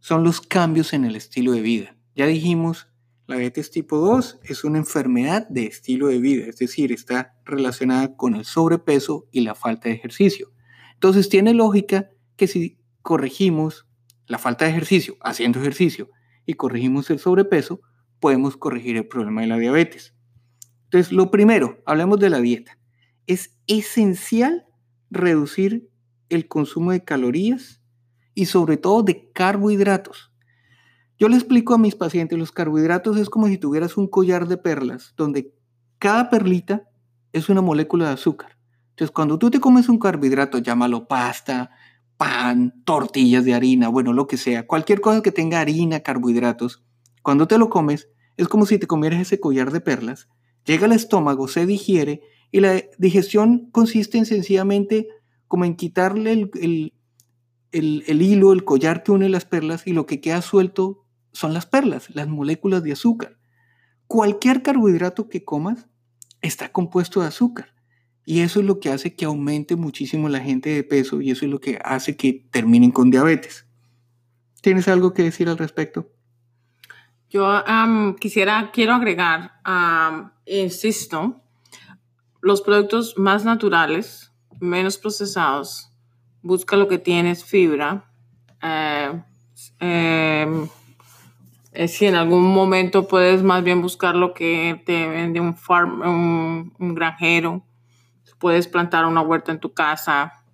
son 0.00 0.24
los 0.24 0.40
cambios 0.40 0.92
en 0.92 1.04
el 1.04 1.14
estilo 1.14 1.52
de 1.52 1.60
vida. 1.60 1.96
Ya 2.16 2.26
dijimos, 2.26 2.88
la 3.28 3.36
diabetes 3.36 3.70
tipo 3.70 3.98
2 3.98 4.40
es 4.42 4.64
una 4.64 4.78
enfermedad 4.78 5.46
de 5.50 5.66
estilo 5.66 6.08
de 6.08 6.18
vida, 6.18 6.46
es 6.46 6.58
decir, 6.58 6.90
está 6.90 7.36
relacionada 7.44 8.16
con 8.16 8.34
el 8.34 8.44
sobrepeso 8.44 9.28
y 9.30 9.42
la 9.42 9.54
falta 9.54 9.88
de 9.88 9.94
ejercicio. 9.94 10.50
Entonces 10.94 11.28
tiene 11.28 11.54
lógica 11.54 12.10
que 12.34 12.48
si 12.48 12.76
corregimos 13.02 13.86
la 14.26 14.38
falta 14.38 14.64
de 14.64 14.72
ejercicio 14.72 15.16
haciendo 15.20 15.60
ejercicio 15.60 16.10
y 16.44 16.54
corregimos 16.54 17.08
el 17.10 17.20
sobrepeso, 17.20 17.82
podemos 18.18 18.56
corregir 18.56 18.96
el 18.96 19.06
problema 19.06 19.42
de 19.42 19.46
la 19.46 19.58
diabetes. 19.58 20.14
Entonces, 20.94 21.12
lo 21.12 21.28
primero, 21.32 21.82
hablemos 21.86 22.20
de 22.20 22.30
la 22.30 22.38
dieta. 22.38 22.78
Es 23.26 23.58
esencial 23.66 24.64
reducir 25.10 25.90
el 26.28 26.46
consumo 26.46 26.92
de 26.92 27.02
calorías 27.02 27.82
y 28.32 28.46
sobre 28.46 28.76
todo 28.76 29.02
de 29.02 29.28
carbohidratos. 29.32 30.30
Yo 31.18 31.28
le 31.28 31.34
explico 31.34 31.74
a 31.74 31.78
mis 31.78 31.96
pacientes, 31.96 32.38
los 32.38 32.52
carbohidratos 32.52 33.16
es 33.16 33.28
como 33.28 33.48
si 33.48 33.58
tuvieras 33.58 33.96
un 33.96 34.06
collar 34.06 34.46
de 34.46 34.56
perlas, 34.56 35.14
donde 35.16 35.52
cada 35.98 36.30
perlita 36.30 36.84
es 37.32 37.48
una 37.48 37.60
molécula 37.60 38.06
de 38.06 38.12
azúcar. 38.12 38.56
Entonces, 38.90 39.10
cuando 39.10 39.36
tú 39.36 39.50
te 39.50 39.58
comes 39.58 39.88
un 39.88 39.98
carbohidrato, 39.98 40.58
llámalo 40.58 41.08
pasta, 41.08 41.72
pan, 42.16 42.72
tortillas 42.84 43.44
de 43.44 43.54
harina, 43.54 43.88
bueno, 43.88 44.12
lo 44.12 44.28
que 44.28 44.36
sea, 44.36 44.68
cualquier 44.68 45.00
cosa 45.00 45.22
que 45.22 45.32
tenga 45.32 45.58
harina, 45.58 46.04
carbohidratos, 46.04 46.84
cuando 47.20 47.48
te 47.48 47.58
lo 47.58 47.68
comes, 47.68 48.08
es 48.36 48.46
como 48.46 48.64
si 48.64 48.78
te 48.78 48.86
comieras 48.86 49.22
ese 49.22 49.40
collar 49.40 49.72
de 49.72 49.80
perlas, 49.80 50.28
llega 50.64 50.86
al 50.86 50.92
estómago, 50.92 51.48
se 51.48 51.66
digiere 51.66 52.22
y 52.50 52.60
la 52.60 52.82
digestión 52.98 53.68
consiste 53.70 54.18
en 54.18 54.26
sencillamente 54.26 55.08
como 55.48 55.64
en 55.64 55.76
quitarle 55.76 56.32
el, 56.32 56.92
el, 57.72 58.22
hilo, 58.22 58.52
el 58.52 58.64
collar 58.64 59.02
que 59.02 59.12
une 59.12 59.28
las 59.28 59.44
perlas 59.44 59.86
y 59.86 59.92
lo 59.92 60.06
que 60.06 60.20
queda 60.20 60.42
suelto 60.42 61.04
son 61.32 61.52
las 61.52 61.66
perlas, 61.66 62.14
las 62.14 62.28
moléculas 62.28 62.82
de 62.82 62.92
azúcar. 62.92 63.38
Cualquier 64.06 64.62
carbohidrato 64.62 65.28
que 65.28 65.44
comas 65.44 65.88
está 66.40 66.70
compuesto 66.70 67.20
de 67.20 67.28
azúcar. 67.28 67.74
Y 68.24 68.40
eso 68.40 68.60
es 68.60 68.66
lo 68.66 68.80
que 68.80 68.90
hace 68.90 69.14
que 69.14 69.24
aumente 69.24 69.76
muchísimo 69.76 70.28
la 70.28 70.40
gente 70.40 70.70
de 70.70 70.84
peso 70.84 71.20
y 71.20 71.30
eso 71.30 71.44
es 71.44 71.50
lo 71.50 71.60
que 71.60 71.78
hace 71.84 72.16
que 72.16 72.46
terminen 72.50 72.90
con 72.90 73.10
diabetes. 73.10 73.66
¿Tienes 74.62 74.88
algo 74.88 75.12
que 75.12 75.24
decir 75.24 75.48
al 75.48 75.58
respecto? 75.58 76.13
Yo 77.34 77.64
quisiera, 78.20 78.70
quiero 78.72 78.94
agregar, 78.94 79.60
insisto, 80.46 81.40
los 82.40 82.62
productos 82.62 83.18
más 83.18 83.44
naturales 83.44 84.32
menos 84.60 84.98
procesados, 84.98 85.90
busca 86.42 86.76
lo 86.76 86.86
que 86.86 86.98
tienes 86.98 87.44
fibra. 87.44 88.08
Eh, 88.62 89.20
em, 89.80 90.68
eh, 91.72 91.88
si 91.88 92.06
en 92.06 92.14
algún 92.14 92.54
momento 92.54 93.08
puedes 93.08 93.42
más 93.42 93.64
bien 93.64 93.82
buscar 93.82 94.14
lo 94.14 94.32
que 94.32 94.80
te 94.86 95.08
vende 95.08 95.40
un, 95.40 95.56
farm, 95.56 96.02
un, 96.78 96.94
granjero, 96.94 97.64
puedes 98.38 98.68
plantar 98.68 99.06
una 99.06 99.22
huerta 99.22 99.50
en 99.50 99.58
tu 99.58 99.74
casa. 99.74 100.44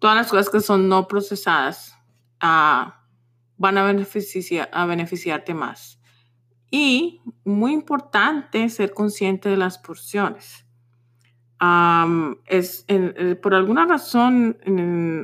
Todas 0.00 0.16
las 0.16 0.26
cosas 0.28 0.50
que 0.50 0.58
son 0.58 0.88
no 0.88 1.06
procesadas 1.06 1.96
ah, 2.40 3.03
van 3.56 3.78
a, 3.78 3.84
beneficiar, 3.84 4.68
a 4.72 4.86
beneficiarte 4.86 5.54
más. 5.54 6.00
Y 6.70 7.20
muy 7.44 7.72
importante 7.72 8.68
ser 8.68 8.92
consciente 8.92 9.48
de 9.48 9.56
las 9.56 9.78
porciones 9.78 10.64
es 12.46 12.84
eh, 12.88 13.38
por 13.40 13.54
alguna 13.54 13.86
razón 13.86 14.58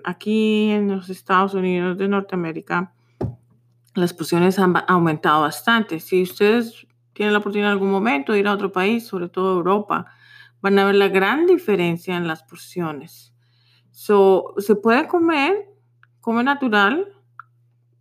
aquí 0.05 0.71
en 0.71 0.89
los 0.89 1.11
Estados 1.11 1.55
Unidos 1.55 1.99
de 1.99 2.09
Norteamérica 2.09 2.95
las 3.95 4.15
porciones 4.15 4.59
han 4.59 4.75
aumentado 4.87 5.43
bastante. 5.43 5.99
Si 5.99 6.23
ustedes 6.23 6.87
tienen 7.13 7.33
la 7.33 7.41
oportunidad 7.41 7.71
en 7.71 7.73
algún 7.73 7.91
momento 7.91 8.33
de 8.33 8.39
ir 8.39 8.47
a 8.47 8.55
otro 8.55 8.71
país, 8.71 9.07
sobre 9.07 9.29
todo 9.29 9.57
Europa, 9.57 10.07
van 10.63 10.79
a 10.79 10.85
ver 10.85 10.95
la 10.95 11.09
gran 11.09 11.47
diferencia 11.47 12.17
en 12.17 12.29
las 12.29 12.45
porciones. 12.45 13.35
So, 13.91 14.55
se 14.59 14.77
puede 14.77 15.09
comer, 15.09 15.69
come 16.21 16.45
natural, 16.45 17.09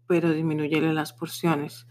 pero 0.09 0.31
disminuye 0.31 0.81
las 0.81 1.13
porciones. 1.13 1.85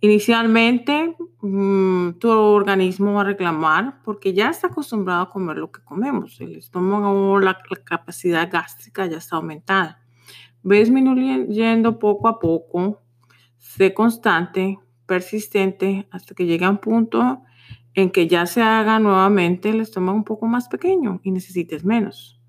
Inicialmente, 0.00 1.14
mm, 1.42 2.12
tu 2.12 2.30
organismo 2.30 3.12
va 3.12 3.20
a 3.20 3.24
reclamar 3.24 4.00
porque 4.02 4.32
ya 4.32 4.48
está 4.48 4.68
acostumbrado 4.68 5.20
a 5.20 5.28
comer 5.28 5.58
lo 5.58 5.70
que 5.70 5.84
comemos. 5.84 6.40
El 6.40 6.56
estómago, 6.56 7.38
la, 7.38 7.58
la 7.68 7.76
capacidad 7.84 8.50
gástrica 8.50 9.04
ya 9.04 9.18
está 9.18 9.36
aumentada. 9.36 10.02
Ves 10.62 10.88
disminuyendo 10.88 11.98
poco 11.98 12.28
a 12.28 12.38
poco, 12.38 13.02
sé 13.58 13.92
constante, 13.92 14.78
persistente, 15.04 16.08
hasta 16.10 16.34
que 16.34 16.46
llegue 16.46 16.64
a 16.64 16.70
un 16.70 16.78
punto 16.78 17.42
en 17.92 18.10
que 18.10 18.26
ya 18.26 18.46
se 18.46 18.62
haga 18.62 18.98
nuevamente 19.00 19.68
el 19.68 19.82
estómago 19.82 20.16
un 20.16 20.24
poco 20.24 20.46
más 20.46 20.68
pequeño 20.68 21.20
y 21.22 21.30
necesites 21.30 21.84
menos. 21.84 22.39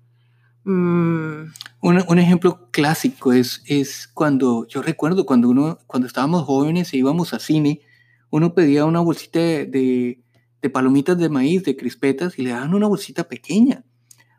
Mm. 0.64 1.52
Un, 1.80 2.18
ejemplo 2.18 2.68
clásico 2.70 3.32
es, 3.32 3.62
es 3.66 4.06
cuando, 4.06 4.66
yo 4.68 4.82
recuerdo 4.82 5.26
cuando 5.26 5.48
uno, 5.48 5.78
cuando 5.86 6.06
estábamos 6.06 6.44
jóvenes 6.44 6.92
e 6.92 6.98
íbamos 6.98 7.34
a 7.34 7.40
cine, 7.40 7.80
uno 8.30 8.54
pedía 8.54 8.84
una 8.84 9.00
bolsita 9.00 9.40
de, 9.40 10.22
de, 10.62 10.70
palomitas 10.70 11.18
de 11.18 11.28
maíz, 11.28 11.64
de 11.64 11.76
crispetas, 11.76 12.38
y 12.38 12.42
le 12.42 12.50
daban 12.50 12.74
una 12.74 12.86
bolsita 12.86 13.24
pequeña. 13.24 13.84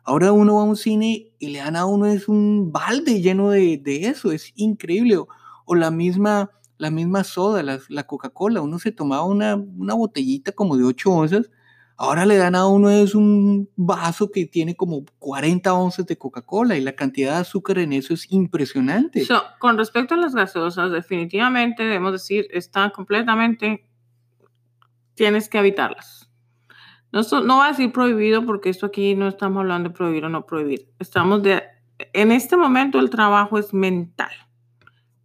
Ahora 0.02 0.32
uno 0.32 0.56
va 0.56 0.62
a 0.62 0.64
un 0.64 0.76
cine 0.76 1.32
y 1.38 1.48
le 1.48 1.58
dan 1.58 1.76
a 1.76 1.86
uno 1.86 2.06
es 2.06 2.28
un 2.28 2.72
balde 2.72 3.20
lleno 3.20 3.50
de, 3.50 3.78
de 3.78 4.06
eso, 4.08 4.32
es 4.32 4.52
increíble. 4.54 5.18
O, 5.66 5.74
la 5.74 5.90
misma, 5.90 6.50
la 6.78 6.90
misma 6.90 7.24
soda, 7.24 7.62
la, 7.62 7.78
la 7.88 8.06
Coca-Cola, 8.06 8.62
uno 8.62 8.78
se 8.78 8.92
tomaba 8.92 9.24
una, 9.24 9.56
una 9.56 9.94
botellita 9.94 10.52
como 10.52 10.76
de 10.76 10.84
8 10.84 11.10
onzas 11.10 11.50
Ahora 11.96 12.26
le 12.26 12.36
dan 12.36 12.56
a 12.56 12.66
uno 12.66 12.90
es 12.90 13.14
un 13.14 13.68
vaso 13.76 14.32
que 14.32 14.46
tiene 14.46 14.74
como 14.74 15.04
40 15.20 15.72
onzas 15.74 16.06
de 16.06 16.18
Coca-Cola 16.18 16.76
y 16.76 16.80
la 16.80 16.94
cantidad 16.94 17.34
de 17.34 17.40
azúcar 17.40 17.78
en 17.78 17.92
eso 17.92 18.14
es 18.14 18.30
impresionante. 18.32 19.24
con 19.60 19.78
respecto 19.78 20.14
a 20.14 20.16
las 20.16 20.34
gaseosas, 20.34 20.90
definitivamente 20.90 21.84
debemos 21.84 22.12
decir, 22.12 22.48
están 22.50 22.90
completamente, 22.90 23.86
tienes 25.14 25.48
que 25.48 25.58
evitarlas. 25.58 26.28
No, 27.12 27.22
no 27.42 27.58
va 27.58 27.66
a 27.66 27.70
decir 27.70 27.92
prohibido 27.92 28.44
porque 28.44 28.70
esto 28.70 28.86
aquí 28.86 29.14
no 29.14 29.28
estamos 29.28 29.60
hablando 29.60 29.90
de 29.90 29.94
prohibir 29.94 30.24
o 30.24 30.28
no 30.28 30.46
prohibir. 30.46 30.88
Estamos 30.98 31.44
de, 31.44 31.62
en 32.12 32.32
este 32.32 32.56
momento 32.56 32.98
el 32.98 33.08
trabajo 33.08 33.56
es 33.56 33.72
mental. 33.72 34.32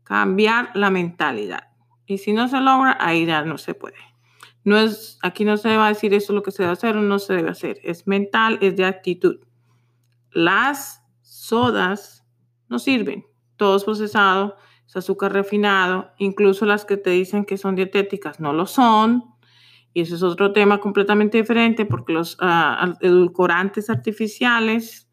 cambiar 0.03 0.69
la 0.75 0.91
mentalidad. 0.91 1.69
Y 2.05 2.19
si 2.19 2.33
no 2.33 2.47
se 2.47 2.59
logra, 2.59 2.97
ahí 2.99 3.25
ya 3.25 3.43
no 3.43 3.57
se 3.57 3.73
puede. 3.73 4.08
Es, 4.77 5.17
aquí 5.21 5.45
no 5.45 5.57
se 5.57 5.75
va 5.77 5.85
a 5.85 5.89
decir 5.89 6.13
eso 6.13 6.33
es 6.33 6.35
lo 6.35 6.43
que 6.43 6.51
se 6.51 6.63
debe 6.63 6.73
hacer 6.73 6.97
o 6.97 7.01
no 7.01 7.19
se 7.19 7.33
debe 7.33 7.49
hacer. 7.49 7.79
Es 7.83 8.07
mental, 8.07 8.59
es 8.61 8.75
de 8.75 8.85
actitud. 8.85 9.39
Las 10.31 11.03
sodas 11.21 12.25
no 12.67 12.79
sirven. 12.79 13.25
Todo 13.55 13.77
es 13.77 13.83
procesado, 13.83 14.57
es 14.85 14.95
azúcar 14.95 15.33
refinado, 15.33 16.11
incluso 16.17 16.65
las 16.65 16.85
que 16.85 16.97
te 16.97 17.09
dicen 17.11 17.45
que 17.45 17.57
son 17.57 17.75
dietéticas 17.75 18.39
no 18.39 18.53
lo 18.53 18.65
son. 18.65 19.23
Y 19.93 20.01
ese 20.01 20.15
es 20.15 20.23
otro 20.23 20.53
tema 20.53 20.79
completamente 20.79 21.37
diferente 21.37 21.85
porque 21.85 22.13
los 22.13 22.35
uh, 22.35 22.93
edulcorantes 23.01 23.89
artificiales 23.89 25.09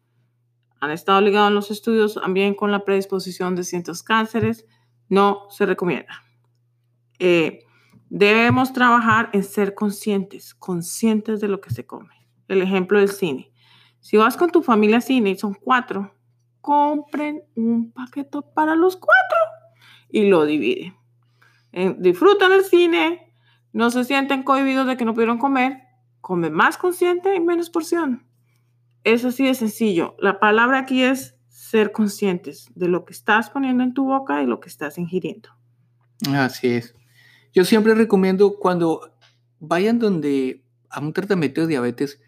han 0.79 0.91
estado 0.91 1.21
ligados 1.21 1.49
en 1.49 1.55
los 1.55 1.71
estudios 1.71 2.15
también 2.15 2.53
con 2.53 2.71
la 2.71 2.85
predisposición 2.85 3.55
de 3.55 3.63
ciertos 3.63 4.03
cánceres. 4.03 4.65
No 5.09 5.47
se 5.49 5.65
recomienda. 5.65 6.23
Eh, 7.19 7.66
debemos 8.09 8.73
trabajar 8.73 9.29
en 9.33 9.43
ser 9.43 9.73
conscientes, 9.73 10.53
conscientes 10.55 11.39
de 11.39 11.47
lo 11.47 11.61
que 11.61 11.71
se 11.71 11.85
come. 11.85 12.27
El 12.47 12.61
ejemplo 12.61 12.99
del 12.99 13.09
cine. 13.09 13.51
Si 13.99 14.17
vas 14.17 14.37
con 14.37 14.51
tu 14.51 14.63
familia 14.63 14.97
al 14.97 15.01
cine 15.01 15.31
y 15.31 15.37
son 15.37 15.53
cuatro, 15.53 16.13
compren 16.61 17.43
un 17.55 17.91
paquete 17.91 18.39
para 18.53 18.75
los 18.75 18.95
cuatro 18.95 19.37
y 20.09 20.29
lo 20.29 20.45
dividen. 20.45 20.95
Eh, 21.71 21.95
disfrutan 21.99 22.51
el 22.53 22.63
cine, 22.63 23.33
no 23.73 23.89
se 23.89 24.03
sienten 24.03 24.43
cohibidos 24.43 24.87
de 24.87 24.97
que 24.97 25.05
no 25.05 25.13
pudieron 25.13 25.37
comer, 25.37 25.81
comen 26.21 26.53
más 26.53 26.77
consciente 26.77 27.35
y 27.35 27.39
menos 27.39 27.69
porción. 27.69 28.25
Es 29.03 29.25
así 29.25 29.45
de 29.45 29.53
sencillo. 29.53 30.15
La 30.19 30.39
palabra 30.39 30.79
aquí 30.79 31.03
es 31.03 31.37
ser 31.47 31.91
conscientes 31.91 32.69
de 32.75 32.87
lo 32.87 33.05
que 33.05 33.13
estás 33.13 33.49
poniendo 33.49 33.83
en 33.83 33.93
tu 33.93 34.05
boca 34.05 34.41
y 34.41 34.45
lo 34.45 34.59
que 34.59 34.69
estás 34.69 34.97
ingiriendo. 34.97 35.49
Así 36.33 36.67
es. 36.67 36.95
Yo 37.53 37.65
siempre 37.65 37.95
recomiendo 37.95 38.57
cuando 38.57 39.11
vayan 39.59 39.99
donde 39.99 40.63
a 40.89 40.99
un 40.99 41.13
tratamiento 41.13 41.61
de 41.61 41.67
diabetes, 41.67 42.19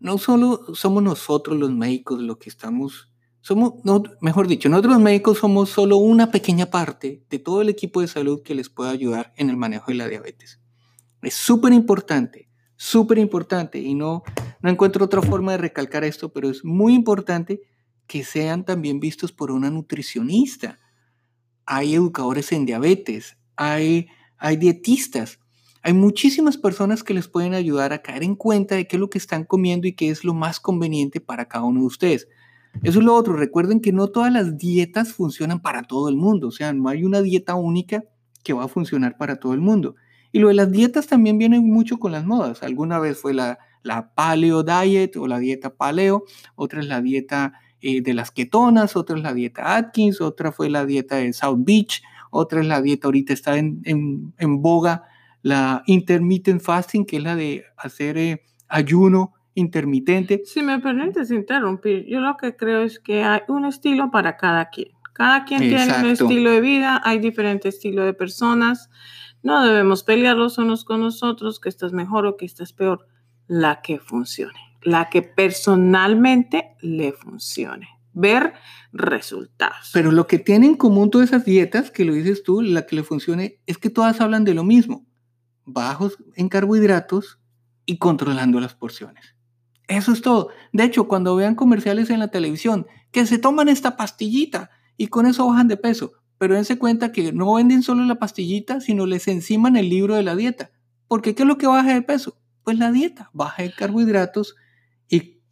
no 0.00 0.18
solo 0.18 0.74
somos 0.74 1.02
nosotros 1.02 1.58
los 1.58 1.70
médicos 1.72 2.20
los 2.20 2.38
que 2.38 2.48
estamos, 2.48 3.10
somos, 3.40 3.74
no, 3.84 4.02
mejor 4.20 4.46
dicho, 4.46 4.68
nosotros 4.68 4.94
los 4.94 5.02
médicos 5.02 5.38
somos 5.38 5.70
solo 5.70 5.96
una 5.96 6.30
pequeña 6.30 6.66
parte 6.66 7.24
de 7.28 7.38
todo 7.38 7.62
el 7.62 7.68
equipo 7.68 8.00
de 8.00 8.08
salud 8.08 8.42
que 8.42 8.54
les 8.54 8.68
puede 8.68 8.90
ayudar 8.90 9.32
en 9.36 9.50
el 9.50 9.56
manejo 9.56 9.90
de 9.90 9.96
la 9.96 10.08
diabetes. 10.08 10.60
Es 11.22 11.34
súper 11.34 11.72
importante, 11.72 12.48
súper 12.76 13.18
importante 13.18 13.80
y 13.80 13.94
no, 13.94 14.22
no 14.60 14.70
encuentro 14.70 15.04
otra 15.04 15.22
forma 15.22 15.52
de 15.52 15.58
recalcar 15.58 16.04
esto, 16.04 16.32
pero 16.32 16.48
es 16.48 16.64
muy 16.64 16.94
importante 16.94 17.62
que 18.06 18.24
sean 18.24 18.64
también 18.64 19.00
vistos 19.00 19.32
por 19.32 19.50
una 19.50 19.70
nutricionista. 19.70 20.78
Hay 21.66 21.94
educadores 21.94 22.52
en 22.52 22.66
diabetes, 22.66 23.36
hay 23.56 24.08
hay 24.38 24.56
dietistas, 24.56 25.38
hay 25.82 25.92
muchísimas 25.92 26.56
personas 26.56 27.02
que 27.02 27.14
les 27.14 27.28
pueden 27.28 27.54
ayudar 27.54 27.92
a 27.92 28.02
caer 28.02 28.22
en 28.22 28.34
cuenta 28.34 28.74
de 28.74 28.86
qué 28.86 28.96
es 28.96 29.00
lo 29.00 29.10
que 29.10 29.18
están 29.18 29.44
comiendo 29.44 29.86
y 29.86 29.94
qué 29.94 30.10
es 30.10 30.24
lo 30.24 30.34
más 30.34 30.60
conveniente 30.60 31.20
para 31.20 31.46
cada 31.46 31.64
uno 31.64 31.80
de 31.80 31.86
ustedes. 31.86 32.28
Eso 32.82 32.98
es 32.98 33.04
lo 33.04 33.14
otro, 33.14 33.34
recuerden 33.34 33.80
que 33.80 33.92
no 33.92 34.08
todas 34.08 34.32
las 34.32 34.58
dietas 34.58 35.12
funcionan 35.12 35.60
para 35.60 35.82
todo 35.82 36.08
el 36.08 36.16
mundo, 36.16 36.48
o 36.48 36.52
sea, 36.52 36.72
no 36.72 36.88
hay 36.88 37.04
una 37.04 37.22
dieta 37.22 37.54
única 37.54 38.04
que 38.44 38.52
va 38.52 38.64
a 38.64 38.68
funcionar 38.68 39.16
para 39.16 39.36
todo 39.36 39.54
el 39.54 39.60
mundo. 39.60 39.96
Y 40.32 40.38
lo 40.40 40.48
de 40.48 40.54
las 40.54 40.70
dietas 40.70 41.06
también 41.06 41.38
viene 41.38 41.58
mucho 41.60 41.98
con 41.98 42.12
las 42.12 42.24
modas. 42.24 42.62
Alguna 42.62 42.98
vez 42.98 43.18
fue 43.18 43.32
la, 43.34 43.58
paleo 44.14 44.62
diet 44.62 45.16
o 45.16 45.26
la 45.26 45.38
dieta 45.38 45.74
paleo, 45.74 46.24
otra 46.54 46.80
es 46.80 46.86
la 46.86 47.00
dieta 47.00 47.54
eh, 47.80 48.02
de 48.02 48.14
las 48.14 48.30
ketonas, 48.30 48.96
otra 48.96 49.16
es 49.16 49.22
la 49.22 49.32
dieta 49.32 49.76
Atkins, 49.76 50.20
otra 50.20 50.52
fue 50.52 50.68
la 50.68 50.84
dieta 50.84 51.16
de 51.16 51.32
South 51.32 51.60
Beach, 51.60 52.02
otra 52.30 52.60
es 52.60 52.66
la 52.66 52.82
dieta, 52.82 53.08
ahorita 53.08 53.32
está 53.32 53.56
en, 53.56 53.82
en, 53.84 54.62
boga, 54.62 55.04
la 55.42 55.82
intermittent 55.86 56.60
fasting, 56.60 57.06
que 57.06 57.18
es 57.18 57.22
la 57.22 57.36
de 57.36 57.64
hacer 57.76 58.18
eh, 58.18 58.42
ayuno 58.68 59.34
intermitente. 59.54 60.42
Si 60.44 60.62
me 60.62 60.78
permites 60.78 61.30
interrumpir, 61.30 62.06
yo 62.06 62.20
lo 62.20 62.36
que 62.36 62.56
creo 62.56 62.82
es 62.82 62.98
que 62.98 63.24
hay 63.24 63.40
un 63.48 63.64
estilo 63.64 64.10
para 64.10 64.36
cada 64.36 64.68
quien. 64.70 64.88
Cada 65.12 65.44
quien 65.44 65.60
tiene 65.60 65.92
un 65.98 66.06
estilo 66.06 66.52
de 66.52 66.60
vida, 66.60 67.00
hay 67.04 67.18
diferentes 67.18 67.74
estilos 67.74 68.04
de 68.04 68.14
personas. 68.14 68.88
No 69.42 69.64
debemos 69.64 70.04
pelear 70.04 70.36
los 70.36 70.58
unos 70.58 70.84
con 70.84 71.00
nosotros, 71.00 71.58
que 71.58 71.68
estás 71.68 71.92
mejor 71.92 72.26
o 72.26 72.36
que 72.36 72.46
estás 72.46 72.72
peor. 72.72 73.08
La 73.48 73.80
que 73.82 73.98
funcione, 73.98 74.60
la 74.82 75.08
que 75.08 75.22
personalmente 75.22 76.76
le 76.82 77.12
funcione 77.12 77.97
ver 78.18 78.54
resultados. 78.92 79.90
Pero 79.92 80.10
lo 80.10 80.26
que 80.26 80.38
tienen 80.38 80.70
en 80.70 80.76
común 80.76 81.10
todas 81.10 81.28
esas 81.28 81.44
dietas, 81.44 81.90
que 81.90 82.04
lo 82.04 82.12
dices 82.12 82.42
tú, 82.42 82.60
la 82.62 82.84
que 82.84 82.96
le 82.96 83.04
funcione, 83.04 83.60
es 83.66 83.78
que 83.78 83.90
todas 83.90 84.20
hablan 84.20 84.44
de 84.44 84.54
lo 84.54 84.64
mismo. 84.64 85.06
Bajos 85.64 86.18
en 86.34 86.48
carbohidratos 86.48 87.38
y 87.86 87.98
controlando 87.98 88.58
las 88.60 88.74
porciones. 88.74 89.36
Eso 89.86 90.12
es 90.12 90.20
todo. 90.20 90.48
De 90.72 90.84
hecho, 90.84 91.06
cuando 91.06 91.36
vean 91.36 91.54
comerciales 91.54 92.10
en 92.10 92.18
la 92.18 92.28
televisión, 92.28 92.86
que 93.12 93.24
se 93.24 93.38
toman 93.38 93.68
esta 93.68 93.96
pastillita 93.96 94.70
y 94.96 95.06
con 95.06 95.26
eso 95.26 95.46
bajan 95.46 95.68
de 95.68 95.76
peso, 95.76 96.12
pero 96.38 96.54
dense 96.54 96.76
cuenta 96.76 97.12
que 97.12 97.32
no 97.32 97.54
venden 97.54 97.82
solo 97.82 98.04
la 98.04 98.18
pastillita, 98.18 98.80
sino 98.80 99.06
les 99.06 99.28
enciman 99.28 99.76
el 99.76 99.88
libro 99.88 100.16
de 100.16 100.24
la 100.24 100.34
dieta. 100.34 100.70
Porque 101.06 101.34
¿qué 101.34 101.42
es 101.42 101.48
lo 101.48 101.56
que 101.56 101.66
baja 101.66 101.94
de 101.94 102.02
peso? 102.02 102.38
Pues 102.64 102.78
la 102.78 102.90
dieta, 102.90 103.30
baja 103.32 103.62
de 103.62 103.72
carbohidratos 103.72 104.56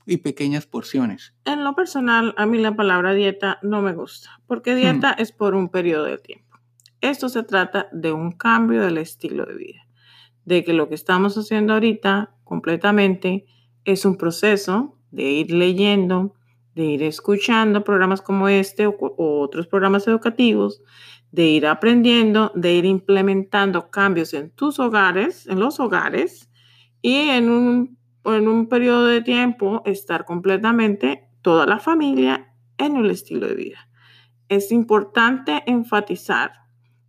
y 0.07 0.19
pequeñas 0.19 0.67
porciones. 0.67 1.35
En 1.45 1.65
lo 1.65 1.75
personal, 1.75 2.35
a 2.39 2.47
mí 2.47 2.59
la 2.59 2.77
palabra 2.77 3.13
dieta 3.13 3.59
no 3.63 3.83
me 3.83 3.93
gusta, 3.93 4.41
porque 4.47 4.75
hmm. 4.75 4.77
dieta 4.77 5.13
es 5.13 5.33
por 5.33 5.55
un 5.55 5.69
periodo 5.69 6.05
de 6.05 6.19
tiempo. 6.19 6.59
Esto 7.01 7.29
se 7.29 7.43
trata 7.43 7.89
de 7.93 8.13
un 8.13 8.33
cambio 8.33 8.81
del 8.83 8.99
estilo 8.99 9.45
de 9.45 9.55
vida, 9.55 9.87
de 10.45 10.65
que 10.65 10.73
lo 10.73 10.89
que 10.89 10.95
estamos 10.95 11.37
haciendo 11.37 11.75
ahorita 11.75 12.35
completamente 12.45 13.47
es 13.85 14.05
un 14.05 14.17
proceso 14.17 14.97
de 15.11 15.25
ir 15.25 15.53
leyendo, 15.53 16.35
de 16.75 16.85
ir 16.85 17.03
escuchando 17.03 17.85
programas 17.85 18.23
como 18.23 18.49
este 18.49 18.87
o, 18.87 18.97
o 18.99 19.41
otros 19.41 19.67
programas 19.67 20.07
educativos, 20.07 20.83
de 21.33 21.47
ir 21.47 21.67
aprendiendo, 21.67 22.53
de 22.55 22.75
ir 22.75 22.85
implementando 22.85 23.91
cambios 23.91 24.33
en 24.35 24.51
tus 24.51 24.79
hogares, 24.79 25.47
en 25.47 25.59
los 25.59 25.81
hogares 25.81 26.49
y 27.03 27.29
en 27.29 27.51
un 27.51 27.99
en 28.35 28.49
un 28.49 28.69
periodo 28.69 29.07
de 29.07 29.23
tiempo 29.23 29.83
estar 29.85 30.25
completamente 30.25 31.29
toda 31.43 31.67
la 31.67 31.79
familia 31.79 32.53
en 32.79 32.97
el 32.97 33.11
estilo 33.11 33.47
de 33.47 33.55
vida. 33.55 33.89
Es 34.49 34.73
importante 34.73 35.63
enfatizar 35.67 36.53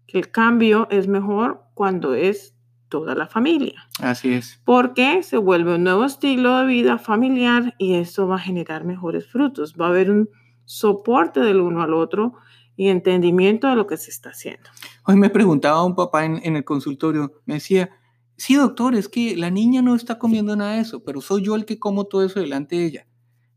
que 0.08 0.18
el 0.18 0.32
cambio 0.32 0.88
es 0.90 1.08
mejor 1.08 1.64
cuando 1.74 2.14
es 2.14 2.56
toda 2.90 3.16
la 3.16 3.28
familia. 3.28 3.88
Así 4.00 4.34
es. 4.34 4.62
Porque 4.64 5.24
se 5.24 5.38
vuelve 5.38 5.76
un 5.76 5.84
nuevo 5.84 6.06
estilo 6.06 6.58
de 6.60 6.68
vida 6.68 6.98
familiar 6.98 7.76
y 7.78 7.96
eso 7.96 8.28
va 8.28 8.36
a 8.36 8.40
generar 8.40 8.86
mejores 8.86 9.28
frutos. 9.28 9.76
Va 9.80 9.88
a 9.88 9.90
haber 9.90 10.10
un 10.10 10.30
soporte 10.66 11.40
del 11.42 11.60
uno 11.60 11.82
al 11.82 11.94
otro 11.94 12.34
y 12.76 12.90
entendimiento 12.90 13.68
de 13.68 13.76
lo 13.76 13.88
que 13.88 13.98
se 13.98 14.12
está 14.12 14.30
haciendo. 14.30 14.70
Hoy 15.06 15.16
me 15.16 15.30
preguntaba 15.30 15.84
un 15.84 15.96
papá 15.96 16.26
en, 16.26 16.40
en 16.44 16.56
el 16.56 16.64
consultorio, 16.64 17.42
me 17.46 17.56
decía, 17.56 17.90
Sí, 18.38 18.54
doctor, 18.54 18.94
es 18.94 19.10
que 19.10 19.36
la 19.36 19.50
niña 19.50 19.82
no 19.82 19.96
está 19.96 20.20
comiendo 20.20 20.56
nada 20.56 20.74
de 20.74 20.82
eso, 20.82 21.04
pero 21.04 21.22
soy 21.22 21.42
yo 21.42 21.56
el 21.56 21.66
que 21.66 21.80
como 21.80 22.06
todo 22.06 22.24
eso 22.24 22.40
delante 22.40 22.76
de 22.76 22.86
ella. 22.86 23.08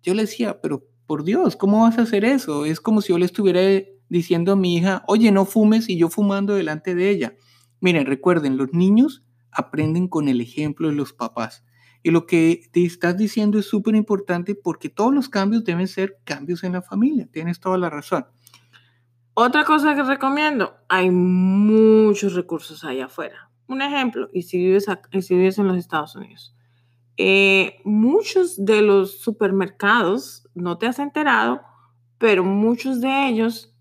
Yo 0.02 0.14
le 0.14 0.22
decía, 0.22 0.62
pero 0.62 0.86
por 1.06 1.22
Dios, 1.22 1.54
¿cómo 1.54 1.82
vas 1.82 1.98
a 1.98 2.02
hacer 2.02 2.24
eso? 2.24 2.64
Es 2.64 2.80
como 2.80 3.02
si 3.02 3.10
yo 3.12 3.18
le 3.18 3.26
estuviera 3.26 3.60
diciendo 4.08 4.52
a 4.52 4.56
mi 4.56 4.76
hija, 4.76 5.04
oye, 5.06 5.30
no 5.32 5.44
fumes 5.44 5.90
y 5.90 5.98
yo 5.98 6.08
fumando 6.08 6.54
delante 6.54 6.94
de 6.94 7.10
ella. 7.10 7.34
Miren, 7.80 8.06
recuerden, 8.06 8.56
los 8.56 8.72
niños 8.72 9.22
aprenden 9.52 10.08
con 10.08 10.28
el 10.28 10.40
ejemplo 10.40 10.88
de 10.88 10.94
los 10.94 11.12
papás. 11.12 11.62
Y 12.02 12.10
lo 12.10 12.24
que 12.24 12.62
te 12.72 12.86
estás 12.86 13.18
diciendo 13.18 13.58
es 13.58 13.66
súper 13.66 13.94
importante 13.94 14.54
porque 14.54 14.88
todos 14.88 15.12
los 15.12 15.28
cambios 15.28 15.64
deben 15.64 15.88
ser 15.88 16.16
cambios 16.24 16.64
en 16.64 16.72
la 16.72 16.80
familia. 16.80 17.28
Tienes 17.30 17.60
toda 17.60 17.76
la 17.76 17.90
razón. 17.90 18.24
Otra 19.34 19.64
cosa 19.64 19.94
que 19.94 20.02
recomiendo, 20.04 20.72
hay 20.88 21.10
muchos 21.10 22.32
recursos 22.32 22.82
allá 22.82 23.04
afuera 23.04 23.49
un 23.70 23.82
ejemplo, 23.82 24.28
y 24.32 24.42
si 24.42 24.58
vives, 24.58 24.86
si 25.20 25.34
vives 25.34 25.58
en 25.58 25.68
los 25.68 25.76
Estados 25.76 26.14
Unidos, 26.16 26.54
eh, 27.16 27.80
muchos 27.84 28.64
de 28.64 28.82
los 28.82 29.20
supermercados, 29.20 30.48
no 30.54 30.78
te 30.78 30.86
has 30.86 30.98
enterado, 30.98 31.60
pero 32.18 32.44
muchos 32.44 33.00
de 33.00 33.28
ellos 33.28 33.74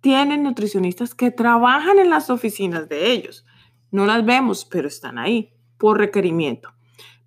tienen 0.00 0.42
nutricionistas 0.42 1.14
que 1.14 1.30
trabajan 1.30 1.98
en 1.98 2.10
las 2.10 2.28
oficinas 2.28 2.88
de 2.88 3.12
ellos. 3.12 3.46
No 3.90 4.04
las 4.04 4.24
vemos, 4.24 4.66
pero 4.66 4.88
están 4.88 5.18
ahí 5.18 5.54
por 5.78 5.98
requerimiento. 5.98 6.70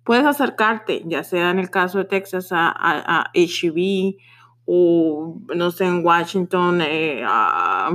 Puedes 0.04 0.24
acercarte, 0.24 1.02
ya 1.04 1.24
sea 1.24 1.50
en 1.50 1.58
el 1.58 1.70
caso 1.70 1.98
de 1.98 2.04
Texas, 2.04 2.52
a, 2.52 2.72
a, 2.76 3.30
HEB 3.34 4.16
o, 4.64 5.40
no 5.54 5.70
sé, 5.70 5.86
en 5.86 6.04
Washington, 6.04 6.80
eh, 6.80 7.22
a, 7.26 7.90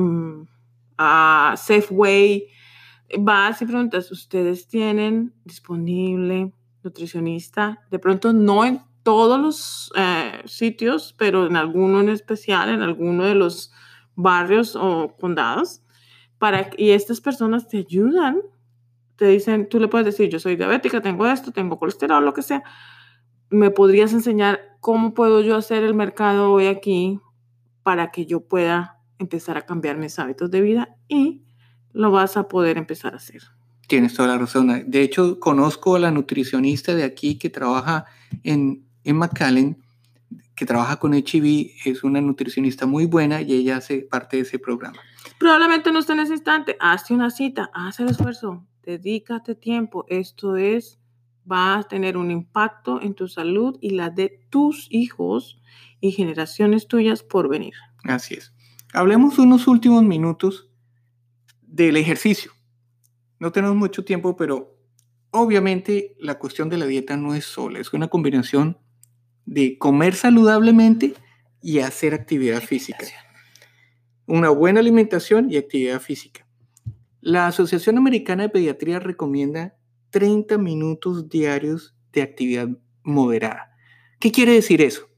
a 0.97 1.53
Safeway, 1.55 2.47
vas 3.19 3.62
y 3.62 3.65
preguntas, 3.65 4.12
¿ustedes 4.12 4.67
tienen 4.67 5.34
disponible 5.45 6.54
nutricionista? 6.84 7.82
De 7.91 7.99
pronto 7.99 8.34
no 8.34 8.65
en 8.65 8.82
todos 9.04 9.39
los 9.39 9.91
eh, 9.95 10.41
sitios, 10.45 11.13
pero 11.17 11.45
en 11.45 11.56
alguno 11.56 11.99
en 12.02 12.10
especial, 12.10 12.69
en 12.69 12.82
alguno 12.82 13.26
de 13.26 13.36
los 13.36 13.71
barrios 14.15 14.76
o 14.76 15.15
condados. 15.19 15.82
para, 16.38 16.69
y 16.78 16.91
estas 16.91 17.21
personas 17.21 17.67
te 17.67 17.78
ayudan, 17.78 18.41
te 19.15 19.28
dicen, 19.28 19.69
tú 19.69 19.80
le 19.80 19.88
puedes 19.88 20.06
decir, 20.06 20.30
yo 20.30 20.39
soy 20.39 20.56
diabética, 20.56 21.02
tengo 21.02 21.26
esto, 21.28 21.52
tengo 21.52 21.80
colesterol, 21.80 22.23
lo 22.23 22.34
que 22.34 22.41
sea. 22.41 22.63
¿Me 23.49 23.69
podrías 23.69 24.13
enseñar 24.13 24.60
cómo 24.80 25.13
puedo 25.13 25.41
yo 25.41 25.56
hacer 25.56 25.84
el 25.84 25.93
mercado 25.93 26.52
hoy 26.52 26.67
aquí 26.67 27.19
para 27.84 28.12
que 28.12 28.26
yo 28.26 28.41
pueda 28.41 28.99
empezar 29.19 29.58
a 29.58 29.65
cambiar 29.65 29.97
mis 29.97 30.17
hábitos 30.19 30.49
de 30.52 30.62
vida? 30.62 30.97
Y 31.08 31.43
lo 31.93 32.12
vas 32.12 32.38
a 32.38 32.47
poder 32.47 32.77
empezar 32.77 33.13
a 33.13 33.17
hacer. 33.17 33.43
Tienes 33.88 34.13
toda 34.13 34.29
la 34.29 34.38
razón. 34.38 34.84
De 34.88 35.01
hecho, 35.01 35.39
conozco 35.39 35.95
a 35.95 35.99
la 35.99 36.12
nutricionista 36.12 36.95
de 36.95 37.03
aquí 37.03 37.38
que 37.38 37.49
trabaja 37.49 38.06
en, 38.43 38.84
en 39.03 39.17
McAllen, 39.17 39.84
que 40.56 40.65
trabaja 40.65 40.97
con 40.97 41.13
HIV, 41.13 41.71
es 41.86 42.03
una 42.03 42.21
nutricionista 42.21 42.86
muy 42.86 43.06
buena 43.06 43.41
y 43.41 43.53
ella 43.53 43.77
hace 43.77 43.99
parte 43.99 44.38
de 44.38 44.43
ese 44.43 44.60
programa. 44.60 44.99
Probablemente 45.39 45.91
no 45.91 45.99
esté 45.99 46.13
en 46.13 46.21
ese 46.21 46.34
instante, 46.34 46.77
hazte 46.79 47.13
una 47.13 47.29
cita, 47.29 47.69
haz 47.73 47.99
el 47.99 48.10
esfuerzo, 48.10 48.65
dedícate 48.84 49.56
tiempo. 49.56 50.06
Esto 50.08 50.56
es, 50.56 50.99
va 51.49 51.77
a 51.77 51.84
tener 51.84 52.17
un 52.17 52.32
impacto 52.32 53.01
en 53.01 53.13
tu 53.13 53.27
salud 53.27 53.77
y 53.82 53.91
la 53.91 54.10
de 54.10 54.39
tus 54.49 54.88
hijos 54.89 55.60
y 55.99 56.12
generaciones 56.12 56.88
tuyas 56.88 57.23
por 57.23 57.49
venir. 57.49 57.73
Así 58.03 58.36
es. 58.36 58.53
Hablemos 58.93 59.39
unos 59.39 59.67
últimos 59.67 60.03
minutos 60.03 60.69
del 61.73 61.97
ejercicio. 61.97 62.51
No 63.39 63.51
tenemos 63.51 63.75
mucho 63.75 64.05
tiempo, 64.05 64.36
pero 64.38 64.77
obviamente 65.31 66.15
la 66.19 66.38
cuestión 66.38 66.69
de 66.69 66.77
la 66.77 66.86
dieta 66.86 67.17
no 67.17 67.33
es 67.33 67.45
sola, 67.45 67.79
es 67.79 67.91
una 67.93 68.09
combinación 68.09 68.77
de 69.45 69.79
comer 69.79 70.13
saludablemente 70.13 71.15
y 71.62 71.79
hacer 71.79 72.13
actividad 72.13 72.62
física. 72.62 73.07
Una 74.27 74.49
buena 74.49 74.81
alimentación 74.81 75.51
y 75.51 75.57
actividad 75.57 75.99
física. 75.99 76.45
La 77.21 77.47
Asociación 77.47 77.97
Americana 77.97 78.43
de 78.43 78.49
Pediatría 78.49 78.99
recomienda 78.99 79.75
30 80.12 80.59
minutos 80.59 81.27
diarios 81.27 81.95
de 82.12 82.21
actividad 82.21 82.69
moderada. 83.01 83.75
¿Qué 84.19 84.31
quiere 84.31 84.53
decir 84.53 84.81
eso? 84.81 85.09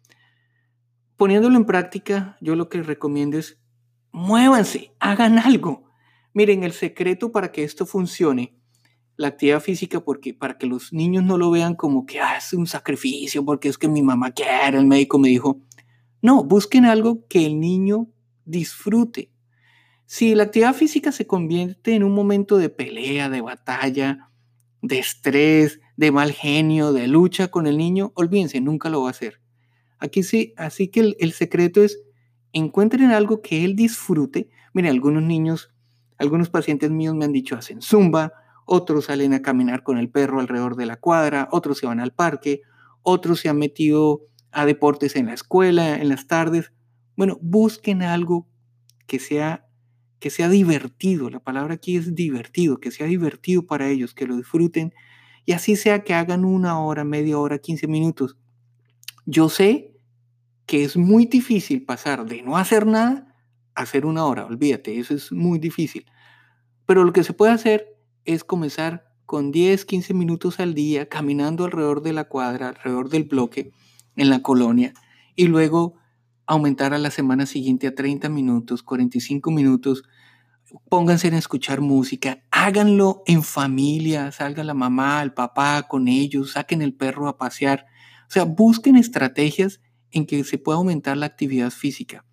Poniéndolo 1.18 1.58
en 1.58 1.66
práctica, 1.66 2.38
yo 2.40 2.56
lo 2.56 2.70
que 2.70 2.82
recomiendo 2.82 3.38
es 3.38 3.60
muévanse, 4.12 4.94
hagan 5.00 5.38
algo. 5.38 5.85
Miren, 6.36 6.64
el 6.64 6.74
secreto 6.74 7.32
para 7.32 7.54
que 7.54 7.64
esto 7.64 7.86
funcione 7.86 8.54
la 9.16 9.30
actividad 9.30 9.62
física 9.62 10.02
porque 10.02 10.34
para 10.34 10.58
que 10.58 10.68
los 10.68 10.92
niños 10.92 11.24
no 11.24 11.38
lo 11.38 11.50
vean 11.50 11.76
como 11.76 12.06
que 12.06 12.20
ah, 12.20 12.38
un 12.52 12.68
sacrificio 12.68 13.46
porque 13.46 13.70
es 13.70 13.78
que 13.78 13.88
mi 13.88 14.04
mamá 14.04 14.32
quiere, 14.32 14.78
el 14.78 14.86
médico 14.86 15.18
me 15.18 15.30
dijo. 15.30 15.62
No, 16.22 16.44
busquen 16.44 16.84
algo 16.84 17.26
que 17.30 17.46
el 17.46 17.62
niño 17.62 18.10
disfrute. 18.44 19.32
Si 20.08 20.36
la 20.36 20.44
actividad 20.44 20.76
física 20.76 21.14
se 21.14 21.26
convierte 21.26 21.96
en 21.96 22.04
un 22.04 22.14
momento 22.14 22.58
de 22.58 22.68
pelea, 22.68 23.30
de 23.30 23.40
batalla, 23.40 24.30
de 24.82 25.00
estrés, 25.00 25.80
de 25.96 26.12
mal 26.12 26.34
genio, 26.34 26.92
de 26.92 27.08
lucha 27.08 27.48
con 27.48 27.66
el 27.66 27.78
niño, 27.78 28.12
olvídense, 28.14 28.60
nunca 28.60 28.90
lo 28.90 29.04
va 29.04 29.08
a 29.08 29.12
hacer. 29.12 29.40
Aquí 30.00 30.22
sí, 30.22 30.54
así 30.58 30.90
que 30.90 31.00
el, 31.00 31.16
el 31.22 31.32
secreto 31.32 31.82
es 31.82 32.02
encuentren 32.52 33.12
algo 33.12 33.42
que 33.42 33.64
él 33.64 33.78
disfrute. 33.78 34.50
Miren, 34.74 34.92
algunos 34.92 35.24
niños, 35.24 35.70
algunos 36.18 36.50
pacientes 36.50 36.92
míos 36.92 37.16
me 37.16 37.26
han 37.26 37.32
dicho 37.32 37.56
hacen 37.56 37.82
zumba, 37.82 38.34
otros 38.66 39.06
salen 39.06 39.34
a 39.34 39.42
caminar 39.42 39.84
con 39.84 39.98
el 39.98 40.10
perro 40.10 40.40
alrededor 40.40 40.76
de 40.76 40.86
la 40.86 40.98
cuadra, 40.98 41.48
otros 41.52 41.78
se 41.78 41.86
van 41.86 42.00
al 42.00 42.14
parque, 42.14 42.62
otros 43.04 43.40
se 43.40 43.50
han 43.50 43.58
metido 43.58 44.22
a 44.52 44.66
deportes 44.66 45.16
en 45.16 45.28
la 45.28 45.34
escuela, 45.34 45.98
en 45.98 46.10
las 46.10 46.28
tardes. 46.28 46.72
Bueno, 47.16 47.38
busquen 47.42 48.02
algo 48.02 48.48
que 49.06 49.20
sea, 49.20 49.68
que 50.20 50.30
sea 50.30 50.50
divertido. 50.50 51.30
La 51.30 51.40
palabra 51.40 51.76
aquí 51.76 51.98
es 51.98 52.16
divertido, 52.16 52.80
que 52.80 52.92
sea 52.92 53.06
divertido 53.06 53.66
para 53.66 53.88
ellos, 53.90 54.14
que 54.14 54.26
lo 54.26 54.38
disfruten 54.38 54.94
y 55.46 55.52
así 55.52 55.76
sea 55.76 56.04
que 56.04 56.14
hagan 56.14 56.44
una 56.44 56.80
hora, 56.80 57.04
media 57.04 57.38
hora, 57.38 57.60
15 57.60 57.88
minutos. 57.88 58.38
Yo 59.26 59.50
sé 59.50 59.96
que 60.66 60.84
es 60.84 60.98
muy 60.98 61.26
difícil 61.26 61.86
pasar 61.86 62.26
de 62.26 62.42
no 62.42 62.58
hacer 62.58 62.88
nada 62.88 63.35
hacer 63.76 64.06
una 64.06 64.26
hora, 64.26 64.46
olvídate, 64.46 64.98
eso 65.00 65.14
es 65.14 65.32
muy 65.32 65.60
difícil. 65.60 66.06
Pero 66.86 67.04
lo 67.04 67.14
que 67.14 67.24
se 67.24 67.34
puede 67.34 67.52
hacer 67.52 67.98
es 68.26 68.44
comenzar 68.44 69.12
con 69.26 69.52
10, 69.52 69.86
15 69.86 70.14
minutos 70.14 70.60
al 70.60 70.74
día 70.74 71.10
caminando 71.10 71.66
alrededor 71.66 72.02
de 72.02 72.14
la 72.14 72.26
cuadra, 72.26 72.70
alrededor 72.70 73.10
del 73.10 73.24
bloque 73.24 73.72
en 74.16 74.30
la 74.30 74.42
colonia 74.42 74.94
y 75.36 75.48
luego 75.48 75.96
aumentar 76.48 76.94
a 76.94 77.00
la 77.00 77.12
semana 77.12 77.46
siguiente 77.46 77.88
a 77.88 77.96
30 77.96 78.30
minutos, 78.30 78.84
45 78.84 79.52
minutos. 79.52 80.04
Pónganse 80.90 81.28
en 81.28 81.34
escuchar 81.34 81.82
música, 81.82 82.44
háganlo 82.52 83.24
en 83.26 83.44
familia, 83.44 84.32
salga 84.32 84.64
la 84.64 84.74
mamá, 84.74 85.22
el 85.22 85.34
papá 85.34 85.84
con 85.88 86.08
ellos, 86.08 86.52
saquen 86.52 86.82
el 86.82 86.94
perro 86.94 87.28
a 87.28 87.38
pasear. 87.38 87.86
O 88.28 88.32
sea, 88.32 88.44
busquen 88.44 88.96
estrategias 88.96 89.82
en 90.12 90.26
que 90.26 90.44
se 90.44 90.58
pueda 90.58 90.78
aumentar 90.78 91.18
la 91.18 91.26
actividad 91.26 91.72
física. 91.72 92.26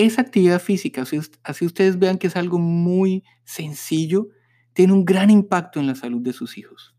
Esa 0.00 0.22
actividad 0.22 0.62
física, 0.62 1.04
así 1.44 1.66
ustedes 1.66 1.98
vean 1.98 2.16
que 2.16 2.28
es 2.28 2.36
algo 2.36 2.58
muy 2.58 3.22
sencillo, 3.44 4.28
tiene 4.72 4.94
un 4.94 5.04
gran 5.04 5.28
impacto 5.28 5.78
en 5.78 5.86
la 5.86 5.94
salud 5.94 6.22
de 6.22 6.32
sus 6.32 6.56
hijos. 6.56 6.94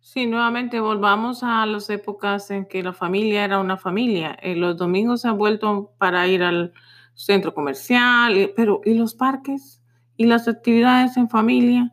Sí, 0.00 0.26
nuevamente 0.26 0.80
volvamos 0.80 1.42
a 1.42 1.66
las 1.66 1.90
épocas 1.90 2.50
en 2.50 2.64
que 2.64 2.82
la 2.82 2.94
familia 2.94 3.44
era 3.44 3.58
una 3.58 3.76
familia. 3.76 4.34
Eh, 4.40 4.56
los 4.56 4.78
domingos 4.78 5.20
se 5.20 5.28
han 5.28 5.36
vuelto 5.36 5.92
para 5.98 6.26
ir 6.26 6.42
al 6.42 6.72
centro 7.12 7.52
comercial, 7.52 8.50
pero 8.56 8.80
¿y 8.86 8.94
los 8.94 9.14
parques? 9.14 9.82
¿Y 10.16 10.24
las 10.24 10.48
actividades 10.48 11.18
en 11.18 11.28
familia? 11.28 11.92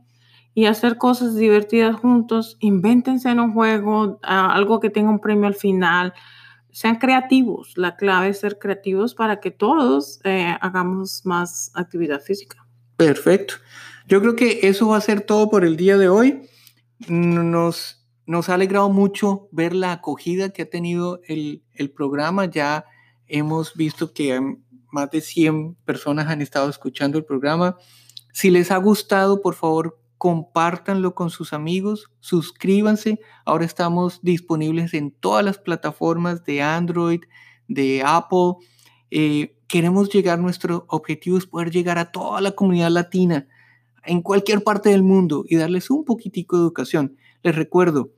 Y 0.54 0.68
hacer 0.68 0.98
cosas 0.98 1.36
divertidas 1.36 1.98
juntos. 1.98 2.56
Invéntense 2.62 3.30
en 3.30 3.42
un 3.42 3.54
juego, 3.54 4.20
algo 4.22 4.80
que 4.80 4.90
tenga 4.90 5.10
un 5.10 5.20
premio 5.20 5.48
al 5.48 5.56
final. 5.56 6.14
Sean 6.74 6.98
creativos. 6.98 7.78
La 7.78 7.96
clave 7.96 8.30
es 8.30 8.40
ser 8.40 8.58
creativos 8.58 9.14
para 9.14 9.40
que 9.40 9.52
todos 9.52 10.20
eh, 10.24 10.58
hagamos 10.60 11.22
más 11.24 11.72
actividad 11.76 12.20
física. 12.20 12.68
Perfecto. 12.98 13.54
Yo 14.08 14.20
creo 14.20 14.36
que 14.36 14.62
eso 14.64 14.90
va 14.90 14.98
a 14.98 15.02
ser 15.02 15.22
todo 15.22 15.50
por 15.50 15.64
el 15.64 15.78
día 15.78 15.98
de 15.98 16.10
hoy. 16.10 16.50
Nos, 17.08 18.04
nos 18.26 18.50
ha 18.50 18.56
alegrado 18.56 18.90
mucho 18.90 19.48
ver 19.52 19.74
la 19.74 19.92
acogida 19.92 20.50
que 20.50 20.64
ha 20.64 20.70
tenido 20.70 21.22
el, 21.28 21.64
el 21.74 21.92
programa. 21.92 22.46
Ya 22.46 22.86
hemos 23.28 23.76
visto 23.76 24.12
que 24.12 24.58
más 24.92 25.12
de 25.12 25.22
100 25.22 25.76
personas 25.86 26.28
han 26.28 26.42
estado 26.42 26.70
escuchando 26.70 27.20
el 27.20 27.26
programa. 27.26 27.78
Si 28.34 28.50
les 28.50 28.72
ha 28.72 28.78
gustado, 28.78 29.44
por 29.44 29.54
favor, 29.54 30.00
compártanlo 30.24 31.16
con 31.16 31.30
sus 31.30 31.52
amigos, 31.52 32.10
suscríbanse. 32.22 33.20
Ahora 33.44 33.66
estamos 33.66 34.22
disponibles 34.22 34.94
en 34.94 35.12
todas 35.12 35.44
las 35.44 35.58
plataformas 35.58 36.46
de 36.46 36.62
Android, 36.62 37.20
de 37.68 38.04
Apple. 38.06 38.54
Eh, 39.12 39.58
queremos 39.68 40.08
llegar, 40.08 40.40
nuestro 40.40 40.86
objetivo 40.88 41.38
es 41.38 41.46
poder 41.46 41.72
llegar 41.72 41.98
a 41.98 42.14
toda 42.14 42.40
la 42.40 42.54
comunidad 42.54 42.90
latina 42.90 43.50
en 44.06 44.22
cualquier 44.22 44.64
parte 44.64 44.92
del 44.92 45.04
mundo 45.04 45.44
y 45.46 45.58
darles 45.58 45.90
un 45.90 46.06
poquitico 46.06 46.56
de 46.56 46.62
educación. 46.62 47.18
Les 47.42 47.54
recuerdo, 47.54 48.14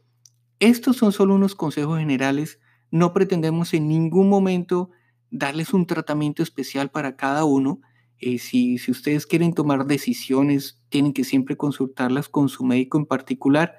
estos 0.59 0.97
son 0.97 1.11
solo 1.11 1.33
unos 1.33 1.55
consejos 1.55 1.97
generales, 1.97 2.59
no 2.91 3.13
pretendemos 3.13 3.73
en 3.73 3.87
ningún 3.87 4.29
momento 4.29 4.91
darles 5.31 5.73
un 5.73 5.87
tratamiento 5.87 6.43
especial 6.43 6.91
para 6.91 7.15
cada 7.15 7.45
uno. 7.45 7.81
Eh, 8.19 8.39
si, 8.39 8.79
ustedes 8.89 9.25
quieren 9.25 9.53
tomar 9.53 9.85
decisiones, 9.85 10.81
tienen 10.89 11.13
que 11.13 11.23
siempre 11.23 11.57
consultarlas 11.57 12.29
con 12.29 12.49
su 12.49 12.63
médico 12.63 12.97
en 12.97 13.05
particular, 13.05 13.75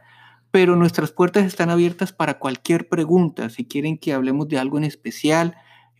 pero 0.50 0.76
nuestras 0.76 1.12
puertas 1.12 1.44
están 1.46 1.70
abiertas 1.70 2.12
para 2.12 2.38
cualquier 2.38 2.88
pregunta. 2.88 3.50
Si 3.50 3.66
quieren 3.66 3.98
que 3.98 4.12
hablemos 4.12 4.48
de 4.48 4.58
algo 4.58 4.78
en 4.78 4.84
especial, 4.84 5.56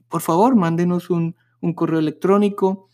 por 0.08 0.20
favor, 0.20 0.56
mándenos 0.56 1.10
un, 1.10 1.36
un 1.60 1.74
correo 1.74 1.98
electrónico 1.98 2.86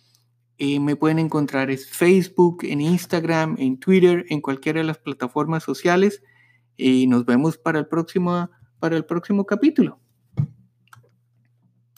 eh, 0.65 0.79
me 0.79 0.95
pueden 0.95 1.19
encontrar 1.19 1.73
en 1.73 1.79
Facebook, 1.79 2.59
en 2.63 2.81
Instagram, 2.81 3.57
en 3.59 3.81
Twitter, 3.81 4.25
en 4.29 4.41
cualquiera 4.41 4.79
de 4.79 4.87
las 4.87 4.99
plataformas 4.99 5.65
sociales. 5.65 6.23
Y 6.77 7.09
nos 7.09 7.27
vemos 7.27 7.59
para 7.59 7.81
el 7.81 7.89
próximo, 7.89 8.49
para 8.79 8.97
el 8.97 9.05
próximo 9.05 9.45
capítulo. 9.45 10.02